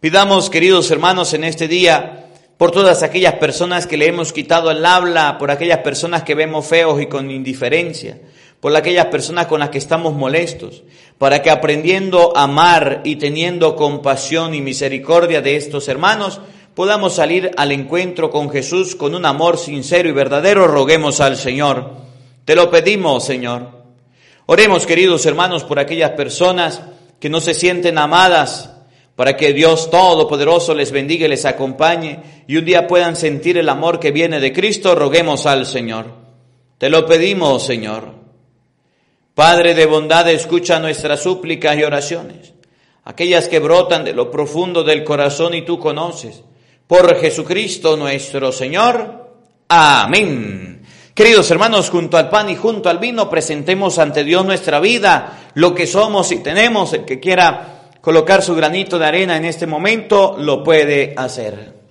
Pidamos, 0.00 0.50
queridos 0.50 0.90
hermanos, 0.90 1.32
en 1.32 1.44
este 1.44 1.68
día, 1.68 2.26
por 2.56 2.72
todas 2.72 3.04
aquellas 3.04 3.34
personas 3.34 3.86
que 3.86 3.96
le 3.96 4.08
hemos 4.08 4.32
quitado 4.32 4.72
el 4.72 4.84
habla, 4.84 5.38
por 5.38 5.52
aquellas 5.52 5.78
personas 5.78 6.24
que 6.24 6.34
vemos 6.34 6.66
feos 6.66 7.00
y 7.00 7.06
con 7.06 7.30
indiferencia, 7.30 8.18
por 8.62 8.76
aquellas 8.76 9.06
personas 9.06 9.48
con 9.48 9.58
las 9.58 9.70
que 9.70 9.78
estamos 9.78 10.14
molestos, 10.14 10.84
para 11.18 11.42
que 11.42 11.50
aprendiendo 11.50 12.32
a 12.36 12.44
amar 12.44 13.00
y 13.02 13.16
teniendo 13.16 13.74
compasión 13.74 14.54
y 14.54 14.60
misericordia 14.60 15.42
de 15.42 15.56
estos 15.56 15.88
hermanos, 15.88 16.40
podamos 16.72 17.16
salir 17.16 17.50
al 17.56 17.72
encuentro 17.72 18.30
con 18.30 18.50
Jesús 18.50 18.94
con 18.94 19.16
un 19.16 19.26
amor 19.26 19.58
sincero 19.58 20.08
y 20.08 20.12
verdadero, 20.12 20.68
roguemos 20.68 21.20
al 21.20 21.36
Señor. 21.36 21.90
Te 22.44 22.54
lo 22.54 22.70
pedimos, 22.70 23.24
Señor. 23.24 23.82
Oremos, 24.46 24.86
queridos 24.86 25.26
hermanos, 25.26 25.64
por 25.64 25.80
aquellas 25.80 26.12
personas 26.12 26.82
que 27.18 27.28
no 27.28 27.40
se 27.40 27.54
sienten 27.54 27.98
amadas, 27.98 28.70
para 29.16 29.36
que 29.36 29.52
Dios 29.52 29.90
Todopoderoso 29.90 30.72
les 30.72 30.92
bendiga 30.92 31.26
y 31.26 31.30
les 31.30 31.46
acompañe 31.46 32.44
y 32.46 32.58
un 32.58 32.64
día 32.64 32.86
puedan 32.86 33.16
sentir 33.16 33.58
el 33.58 33.68
amor 33.68 33.98
que 33.98 34.12
viene 34.12 34.38
de 34.38 34.52
Cristo, 34.52 34.94
roguemos 34.94 35.46
al 35.46 35.66
Señor. 35.66 36.06
Te 36.78 36.88
lo 36.88 37.04
pedimos, 37.06 37.66
Señor. 37.66 38.21
Padre 39.34 39.74
de 39.74 39.86
bondad, 39.86 40.28
escucha 40.28 40.78
nuestras 40.78 41.22
súplicas 41.22 41.78
y 41.78 41.84
oraciones, 41.84 42.52
aquellas 43.04 43.48
que 43.48 43.60
brotan 43.60 44.04
de 44.04 44.12
lo 44.12 44.30
profundo 44.30 44.84
del 44.84 45.04
corazón 45.04 45.54
y 45.54 45.62
tú 45.62 45.78
conoces. 45.78 46.42
Por 46.86 47.16
Jesucristo 47.18 47.96
nuestro 47.96 48.52
Señor. 48.52 49.30
Amén. 49.68 50.82
Queridos 51.14 51.50
hermanos, 51.50 51.88
junto 51.88 52.18
al 52.18 52.28
pan 52.28 52.50
y 52.50 52.56
junto 52.56 52.90
al 52.90 52.98
vino, 52.98 53.30
presentemos 53.30 53.98
ante 53.98 54.22
Dios 54.22 54.44
nuestra 54.44 54.80
vida, 54.80 55.50
lo 55.54 55.74
que 55.74 55.86
somos 55.86 56.30
y 56.32 56.38
tenemos. 56.38 56.92
El 56.92 57.06
que 57.06 57.18
quiera 57.18 57.90
colocar 58.02 58.42
su 58.42 58.54
granito 58.54 58.98
de 58.98 59.06
arena 59.06 59.38
en 59.38 59.46
este 59.46 59.66
momento, 59.66 60.36
lo 60.38 60.62
puede 60.62 61.14
hacer. 61.16 61.81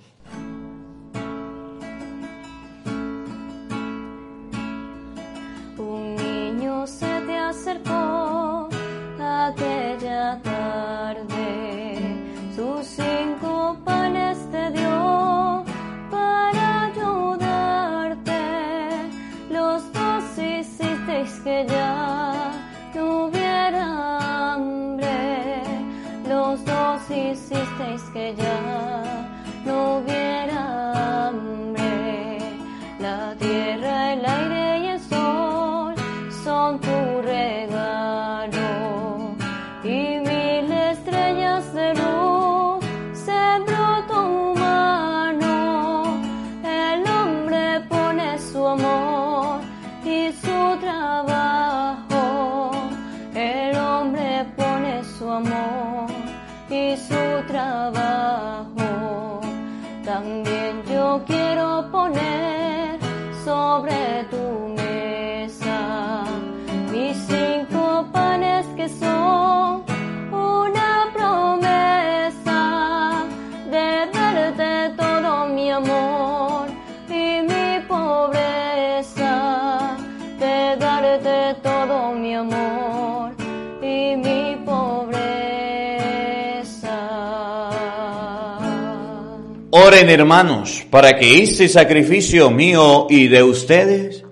Oren 89.84 90.10
hermanos, 90.10 90.84
para 90.90 91.18
que 91.18 91.42
este 91.42 91.68
sacrificio 91.68 92.50
mío 92.50 93.08
y 93.10 93.26
de 93.26 93.42
ustedes 93.42 94.24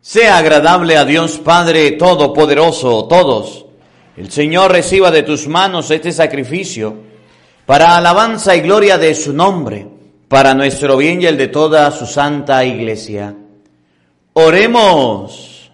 sea 0.00 0.38
agradable 0.38 0.96
a 0.96 1.04
Dios 1.04 1.36
Padre 1.44 1.90
Todopoderoso, 1.92 3.04
todos. 3.06 3.66
El 4.16 4.30
Señor 4.30 4.72
reciba 4.72 5.10
de 5.10 5.24
tus 5.24 5.46
manos 5.46 5.90
este 5.90 6.10
sacrificio 6.10 6.96
para 7.66 7.98
alabanza 7.98 8.56
y 8.56 8.62
gloria 8.62 8.96
de 8.96 9.14
su 9.14 9.34
nombre, 9.34 9.86
para 10.26 10.54
nuestro 10.54 10.96
bien 10.96 11.20
y 11.20 11.26
el 11.26 11.36
de 11.36 11.48
toda 11.48 11.90
su 11.90 12.06
santa 12.06 12.64
iglesia. 12.64 13.34
Oremos. 14.32 15.70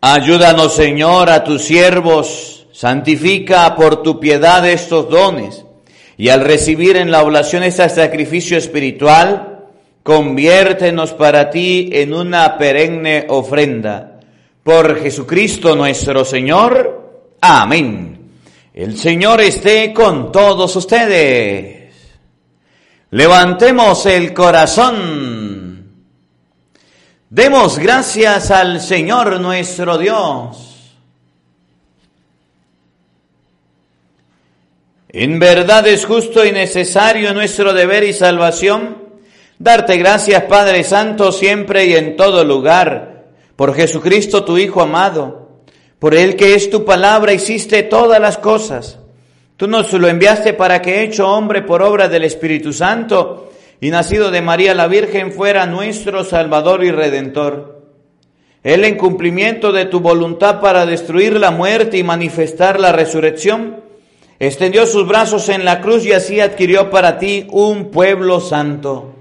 Ayúdanos, 0.00 0.74
Señor, 0.74 1.30
a 1.30 1.44
tus 1.44 1.62
siervos 1.62 2.53
Santifica 2.74 3.76
por 3.76 4.02
tu 4.02 4.18
piedad 4.18 4.68
estos 4.68 5.08
dones 5.08 5.64
y 6.16 6.28
al 6.30 6.40
recibir 6.40 6.96
en 6.96 7.12
la 7.12 7.22
oblación 7.22 7.62
este 7.62 7.88
sacrificio 7.88 8.58
espiritual, 8.58 9.66
conviértenos 10.02 11.12
para 11.12 11.50
ti 11.50 11.90
en 11.92 12.12
una 12.12 12.58
perenne 12.58 13.26
ofrenda. 13.28 14.18
Por 14.64 15.00
Jesucristo 15.00 15.76
nuestro 15.76 16.24
Señor. 16.24 17.36
Amén. 17.40 18.32
El 18.74 18.98
Señor 18.98 19.40
esté 19.40 19.92
con 19.92 20.32
todos 20.32 20.74
ustedes. 20.74 21.94
Levantemos 23.12 24.04
el 24.06 24.34
corazón. 24.34 25.92
Demos 27.30 27.78
gracias 27.78 28.50
al 28.50 28.80
Señor 28.80 29.40
nuestro 29.40 29.96
Dios. 29.96 30.73
En 35.08 35.38
verdad 35.38 35.86
es 35.86 36.04
justo 36.04 36.44
y 36.44 36.52
necesario 36.52 37.32
nuestro 37.34 37.72
deber 37.72 38.04
y 38.04 38.12
salvación 38.12 39.04
darte 39.58 39.96
gracias, 39.96 40.42
Padre 40.44 40.84
Santo, 40.84 41.32
siempre 41.32 41.86
y 41.86 41.94
en 41.94 42.16
todo 42.16 42.44
lugar, 42.44 43.24
por 43.56 43.74
Jesucristo 43.74 44.44
tu 44.44 44.58
Hijo 44.58 44.82
amado, 44.82 45.62
por 45.98 46.14
el 46.14 46.36
que 46.36 46.54
es 46.54 46.70
tu 46.70 46.84
palabra 46.84 47.32
hiciste 47.32 47.82
todas 47.82 48.20
las 48.20 48.38
cosas. 48.38 48.98
Tú 49.56 49.68
nos 49.68 49.92
lo 49.92 50.08
enviaste 50.08 50.52
para 50.52 50.82
que, 50.82 51.02
hecho 51.02 51.28
hombre 51.28 51.62
por 51.62 51.82
obra 51.82 52.08
del 52.08 52.24
Espíritu 52.24 52.72
Santo 52.72 53.52
y 53.80 53.90
nacido 53.90 54.30
de 54.30 54.42
María 54.42 54.74
la 54.74 54.88
Virgen, 54.88 55.32
fuera 55.32 55.64
nuestro 55.66 56.24
Salvador 56.24 56.82
y 56.84 56.90
Redentor. 56.90 57.82
Él 58.64 58.84
en 58.84 58.96
cumplimiento 58.96 59.72
de 59.72 59.84
tu 59.84 60.00
voluntad 60.00 60.60
para 60.60 60.86
destruir 60.86 61.38
la 61.38 61.50
muerte 61.50 61.98
y 61.98 62.02
manifestar 62.02 62.80
la 62.80 62.92
resurrección, 62.92 63.76
extendió 64.38 64.86
sus 64.86 65.06
brazos 65.06 65.48
en 65.48 65.64
la 65.64 65.80
cruz 65.80 66.04
y 66.04 66.12
así 66.12 66.40
adquirió 66.40 66.90
para 66.90 67.18
ti 67.18 67.46
un 67.50 67.90
pueblo 67.90 68.40
santo. 68.40 69.12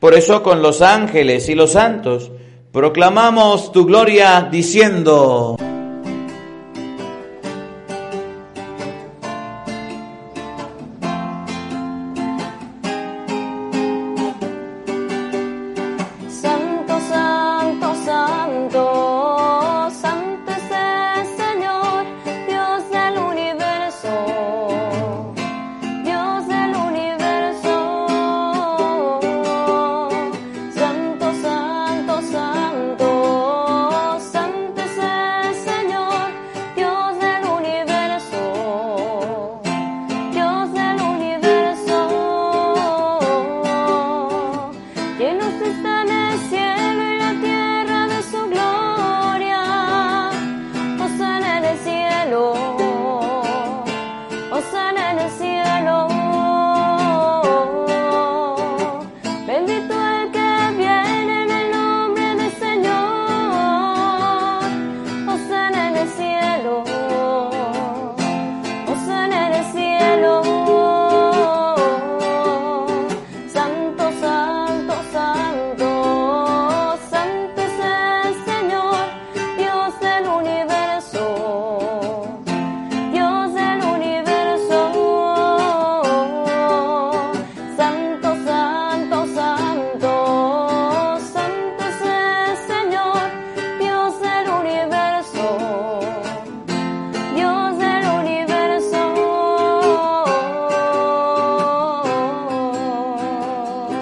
Por 0.00 0.14
eso 0.14 0.42
con 0.42 0.62
los 0.62 0.82
ángeles 0.82 1.48
y 1.48 1.54
los 1.54 1.72
santos 1.72 2.30
proclamamos 2.72 3.72
tu 3.72 3.84
gloria 3.84 4.48
diciendo, 4.50 5.56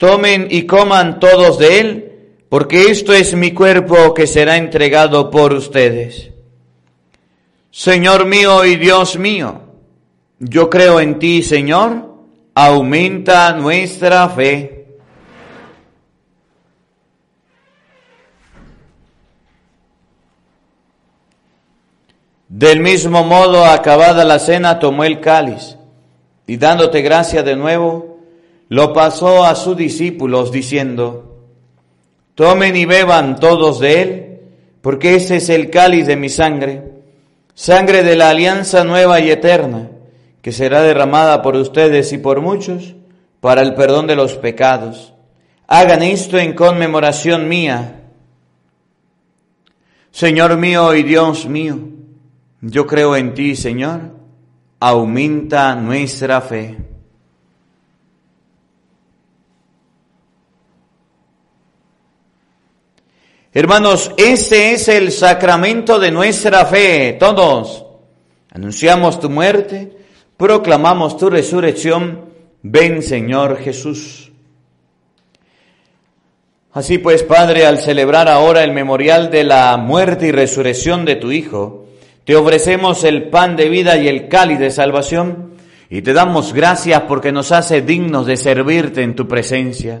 Tomen 0.00 0.46
y 0.48 0.62
coman 0.62 1.20
todos 1.20 1.58
de 1.58 1.78
él, 1.78 2.12
porque 2.48 2.84
esto 2.84 3.12
es 3.12 3.34
mi 3.34 3.52
cuerpo 3.52 4.14
que 4.14 4.26
será 4.26 4.56
entregado 4.56 5.30
por 5.30 5.52
ustedes. 5.52 6.30
Señor 7.70 8.24
mío 8.24 8.64
y 8.64 8.76
Dios 8.76 9.18
mío, 9.18 9.60
yo 10.38 10.70
creo 10.70 11.00
en 11.00 11.18
ti, 11.18 11.42
Señor, 11.42 12.14
aumenta 12.54 13.52
nuestra 13.52 14.26
fe. 14.30 14.86
Del 22.48 22.80
mismo 22.80 23.22
modo, 23.22 23.66
acabada 23.66 24.24
la 24.24 24.38
cena, 24.38 24.78
tomó 24.78 25.04
el 25.04 25.20
cáliz 25.20 25.76
y 26.46 26.56
dándote 26.56 27.02
gracia 27.02 27.42
de 27.42 27.54
nuevo, 27.54 28.09
lo 28.70 28.92
pasó 28.92 29.44
a 29.44 29.56
sus 29.56 29.76
discípulos 29.76 30.52
diciendo, 30.52 31.44
tomen 32.36 32.76
y 32.76 32.84
beban 32.84 33.40
todos 33.40 33.80
de 33.80 34.02
él, 34.02 34.40
porque 34.80 35.16
ese 35.16 35.36
es 35.38 35.48
el 35.48 35.70
cáliz 35.70 36.06
de 36.06 36.14
mi 36.14 36.28
sangre, 36.28 36.84
sangre 37.52 38.04
de 38.04 38.14
la 38.14 38.30
alianza 38.30 38.84
nueva 38.84 39.18
y 39.18 39.28
eterna, 39.28 39.90
que 40.40 40.52
será 40.52 40.82
derramada 40.82 41.42
por 41.42 41.56
ustedes 41.56 42.12
y 42.12 42.18
por 42.18 42.40
muchos 42.40 42.94
para 43.40 43.60
el 43.60 43.74
perdón 43.74 44.06
de 44.06 44.14
los 44.14 44.34
pecados. 44.36 45.14
Hagan 45.66 46.02
esto 46.02 46.38
en 46.38 46.54
conmemoración 46.54 47.48
mía. 47.48 48.02
Señor 50.12 50.56
mío 50.56 50.94
y 50.94 51.02
Dios 51.02 51.46
mío, 51.46 51.76
yo 52.60 52.86
creo 52.86 53.16
en 53.16 53.34
ti, 53.34 53.56
Señor, 53.56 54.14
aumenta 54.78 55.74
nuestra 55.74 56.40
fe. 56.40 56.89
Hermanos, 63.52 64.12
ese 64.16 64.74
es 64.74 64.86
el 64.88 65.10
sacramento 65.10 65.98
de 65.98 66.12
nuestra 66.12 66.64
fe. 66.66 67.16
Todos 67.18 67.84
anunciamos 68.52 69.18
tu 69.18 69.28
muerte, 69.28 69.92
proclamamos 70.36 71.16
tu 71.16 71.28
resurrección. 71.28 72.30
Ven 72.62 73.02
Señor 73.02 73.58
Jesús. 73.58 74.30
Así 76.72 76.98
pues, 76.98 77.24
Padre, 77.24 77.66
al 77.66 77.78
celebrar 77.78 78.28
ahora 78.28 78.62
el 78.62 78.72
memorial 78.72 79.30
de 79.30 79.42
la 79.42 79.76
muerte 79.76 80.28
y 80.28 80.32
resurrección 80.32 81.04
de 81.04 81.16
tu 81.16 81.32
Hijo, 81.32 81.86
te 82.24 82.36
ofrecemos 82.36 83.02
el 83.02 83.30
pan 83.30 83.56
de 83.56 83.68
vida 83.68 83.96
y 83.96 84.06
el 84.06 84.28
cáliz 84.28 84.60
de 84.60 84.70
salvación 84.70 85.54
y 85.88 86.02
te 86.02 86.12
damos 86.12 86.52
gracias 86.52 87.02
porque 87.08 87.32
nos 87.32 87.50
hace 87.50 87.82
dignos 87.82 88.26
de 88.26 88.36
servirte 88.36 89.02
en 89.02 89.16
tu 89.16 89.26
presencia. 89.26 90.00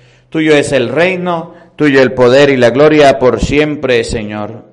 Tuyo 0.31 0.55
es 0.55 0.71
el 0.71 0.87
reino, 0.87 1.53
tuyo 1.75 2.01
el 2.01 2.13
poder 2.13 2.51
y 2.51 2.55
la 2.55 2.69
gloria 2.69 3.19
por 3.19 3.41
siempre, 3.41 4.01
Señor. 4.05 4.63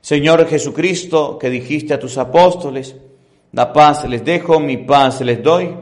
Señor 0.00 0.46
Jesucristo, 0.46 1.36
que 1.40 1.50
dijiste 1.50 1.92
a 1.92 1.98
tus 1.98 2.16
apóstoles, 2.18 2.94
la 3.50 3.72
paz 3.72 4.08
les 4.08 4.24
dejo, 4.24 4.60
mi 4.60 4.76
paz 4.76 5.22
les 5.22 5.42
doy. 5.42 5.74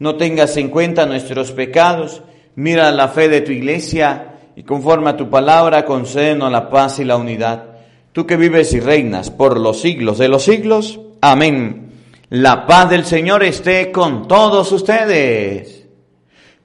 no 0.00 0.16
tengas 0.16 0.56
en 0.56 0.70
cuenta 0.70 1.06
nuestros 1.06 1.52
pecados, 1.52 2.20
mira 2.56 2.90
la 2.90 3.06
fe 3.06 3.28
de 3.28 3.42
tu 3.42 3.52
iglesia 3.52 4.34
y 4.56 4.64
conforme 4.64 5.10
a 5.10 5.16
tu 5.16 5.30
palabra 5.30 5.84
concédenos 5.84 6.50
la 6.50 6.68
paz 6.68 6.98
y 6.98 7.04
la 7.04 7.16
unidad. 7.16 7.76
Tú 8.10 8.26
que 8.26 8.36
vives 8.36 8.74
y 8.74 8.80
reinas 8.80 9.30
por 9.30 9.56
los 9.60 9.80
siglos 9.80 10.18
de 10.18 10.26
los 10.26 10.42
siglos. 10.42 10.98
Amén. 11.20 11.92
La 12.30 12.66
paz 12.66 12.90
del 12.90 13.04
Señor 13.04 13.44
esté 13.44 13.92
con 13.92 14.26
todos 14.26 14.72
ustedes. 14.72 15.75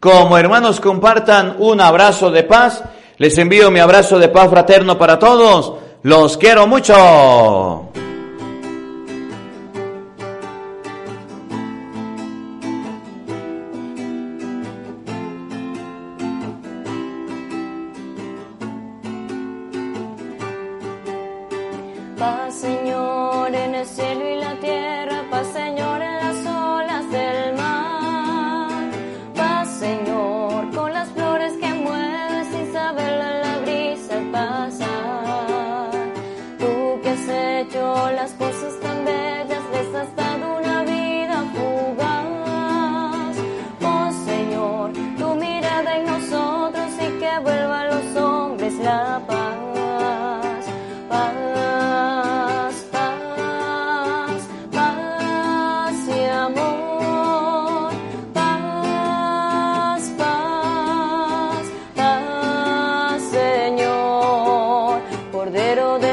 Como 0.01 0.35
hermanos 0.35 0.79
compartan 0.79 1.57
un 1.59 1.79
abrazo 1.79 2.31
de 2.31 2.41
paz, 2.41 2.83
les 3.17 3.37
envío 3.37 3.69
mi 3.69 3.79
abrazo 3.79 4.17
de 4.17 4.29
paz 4.29 4.49
fraterno 4.49 4.97
para 4.97 5.19
todos. 5.19 5.73
Los 6.01 6.37
quiero 6.37 6.65
mucho. 6.65 7.91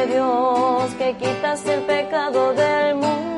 Dios 0.09 0.95
que 0.95 1.15
quitas 1.17 1.67
el 1.67 1.83
pecado 1.83 2.55
del 2.55 2.95
mundo. 2.95 3.38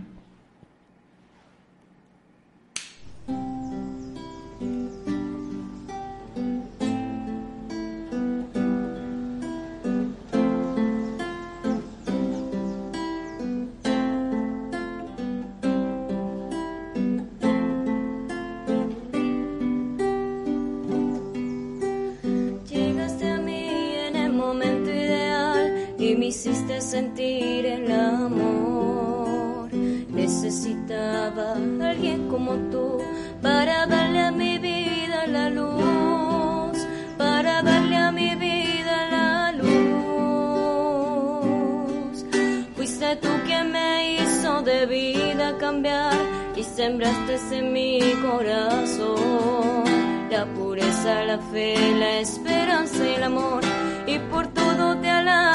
hiciste 26.41 26.81
sentir 26.81 27.67
el 27.67 27.91
amor. 27.91 29.71
Necesitaba 29.71 31.51
a 31.51 31.89
alguien 31.89 32.27
como 32.29 32.55
tú 32.71 32.97
para 33.43 33.85
darle 33.85 34.21
a 34.21 34.31
mi 34.31 34.57
vida 34.57 35.27
la 35.27 35.51
luz, 35.51 36.79
para 37.15 37.61
darle 37.61 37.95
a 37.95 38.11
mi 38.11 38.33
vida 38.33 39.07
la 39.11 39.51
luz. 39.51 39.71
Fuiste 42.75 43.17
tú 43.17 43.29
quien 43.45 43.71
me 43.71 44.15
hizo 44.15 44.63
de 44.63 44.87
vida 44.87 45.59
cambiar 45.59 46.17
y 46.55 46.63
sembraste 46.63 47.37
en 47.51 47.71
mi 47.71 47.99
corazón 48.19 49.61
la 50.31 50.45
pureza, 50.45 51.23
la 51.23 51.37
fe, 51.37 51.75
la 51.99 52.19
esperanza 52.19 53.05
y 53.05 53.13
el 53.13 53.23
amor. 53.23 53.61
Y 54.07 54.17
por 54.17 54.47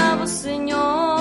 bravo 0.07 0.27
Senhor. 0.29 1.16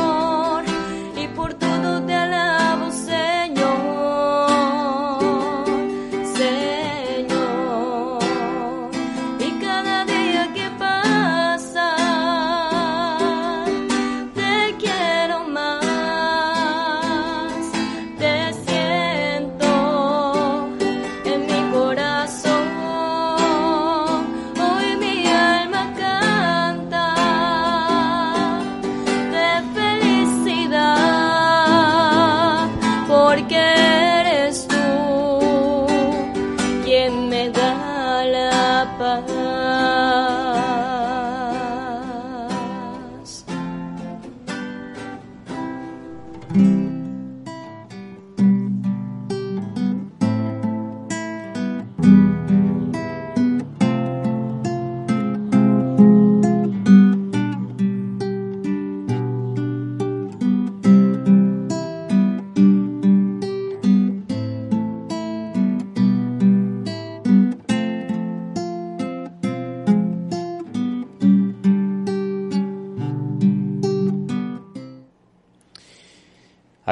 above. 38.98 39.55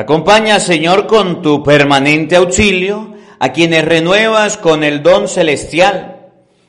Acompaña, 0.03 0.59
Señor, 0.59 1.07
con 1.07 1.41
tu 1.41 1.63
permanente 1.63 2.35
auxilio 2.35 3.13
a 3.39 3.53
quienes 3.53 3.85
renuevas 3.85 4.57
con 4.57 4.83
el 4.83 5.01
don 5.01 5.29
celestial 5.29 6.27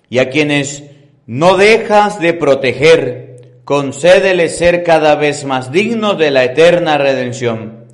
y 0.09 0.18
a 0.18 0.30
quienes 0.30 0.85
no 1.26 1.57
dejas 1.57 2.20
de 2.20 2.35
proteger. 2.35 3.59
Concédeles 3.64 4.57
ser 4.57 4.85
cada 4.85 5.16
vez 5.16 5.45
más 5.45 5.72
dignos 5.72 6.16
de 6.16 6.30
la 6.30 6.45
eterna 6.45 6.97
redención. 6.97 7.87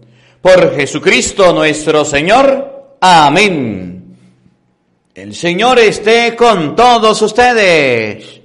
Por 0.43 0.77
Jesucristo 0.77 1.55
nuestro 1.55 2.05
Señor. 2.05 2.97
Amén. 3.01 4.19
El 5.15 5.35
Señor 5.35 5.79
esté 5.79 6.37
con 6.37 6.77
todos 6.77 7.23
ustedes. 7.23 8.43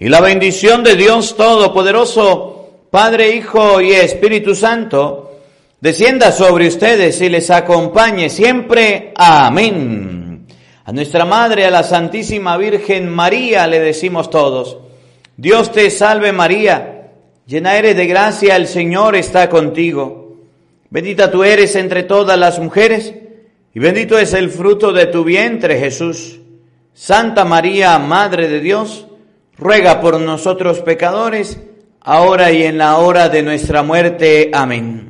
Y 0.00 0.08
la 0.08 0.20
bendición 0.20 0.82
de 0.82 0.96
Dios 0.96 1.36
Todopoderoso, 1.36 2.80
Padre, 2.90 3.36
Hijo 3.36 3.80
y 3.80 3.92
Espíritu 3.92 4.52
Santo, 4.52 5.25
descienda 5.80 6.32
sobre 6.32 6.68
ustedes 6.68 7.20
y 7.20 7.28
les 7.28 7.50
acompañe 7.50 8.30
siempre. 8.30 9.12
Amén. 9.16 10.46
A 10.84 10.92
nuestra 10.92 11.24
Madre, 11.24 11.66
a 11.66 11.70
la 11.70 11.82
Santísima 11.82 12.56
Virgen 12.56 13.08
María, 13.08 13.66
le 13.66 13.80
decimos 13.80 14.30
todos, 14.30 14.78
Dios 15.36 15.72
te 15.72 15.90
salve 15.90 16.32
María, 16.32 17.10
llena 17.44 17.76
eres 17.76 17.96
de 17.96 18.06
gracia, 18.06 18.54
el 18.54 18.68
Señor 18.68 19.16
está 19.16 19.50
contigo. 19.50 20.36
Bendita 20.88 21.30
tú 21.30 21.42
eres 21.42 21.74
entre 21.74 22.04
todas 22.04 22.38
las 22.38 22.60
mujeres 22.60 23.12
y 23.74 23.78
bendito 23.78 24.18
es 24.18 24.32
el 24.32 24.48
fruto 24.48 24.92
de 24.92 25.06
tu 25.06 25.24
vientre, 25.24 25.78
Jesús. 25.78 26.38
Santa 26.94 27.44
María, 27.44 27.98
Madre 27.98 28.48
de 28.48 28.60
Dios, 28.60 29.06
ruega 29.58 30.00
por 30.00 30.18
nosotros 30.18 30.80
pecadores, 30.80 31.60
ahora 32.00 32.52
y 32.52 32.62
en 32.62 32.78
la 32.78 32.96
hora 32.96 33.28
de 33.28 33.42
nuestra 33.42 33.82
muerte. 33.82 34.50
Amén. 34.54 35.05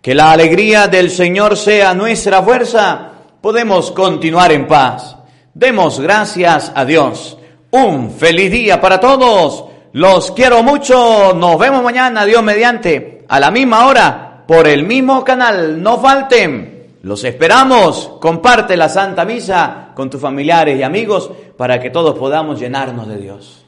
Que 0.00 0.14
la 0.14 0.30
alegría 0.30 0.86
del 0.86 1.10
Señor 1.10 1.56
sea 1.56 1.92
nuestra 1.92 2.42
fuerza. 2.42 3.10
Podemos 3.40 3.90
continuar 3.90 4.52
en 4.52 4.66
paz. 4.66 5.16
Demos 5.54 5.98
gracias 5.98 6.70
a 6.74 6.84
Dios. 6.84 7.36
Un 7.70 8.12
feliz 8.12 8.50
día 8.50 8.80
para 8.80 9.00
todos. 9.00 9.64
Los 9.92 10.30
quiero 10.30 10.62
mucho. 10.62 11.34
Nos 11.34 11.58
vemos 11.58 11.82
mañana, 11.82 12.24
Dios 12.24 12.42
mediante, 12.42 13.24
a 13.28 13.40
la 13.40 13.50
misma 13.50 13.86
hora, 13.86 14.44
por 14.46 14.68
el 14.68 14.84
mismo 14.84 15.24
canal. 15.24 15.82
No 15.82 15.98
falten. 15.98 16.98
Los 17.02 17.24
esperamos. 17.24 18.12
Comparte 18.20 18.76
la 18.76 18.88
Santa 18.88 19.24
Misa 19.24 19.88
con 19.94 20.08
tus 20.08 20.20
familiares 20.20 20.78
y 20.78 20.82
amigos 20.84 21.30
para 21.56 21.80
que 21.80 21.90
todos 21.90 22.16
podamos 22.16 22.60
llenarnos 22.60 23.08
de 23.08 23.16
Dios. 23.16 23.67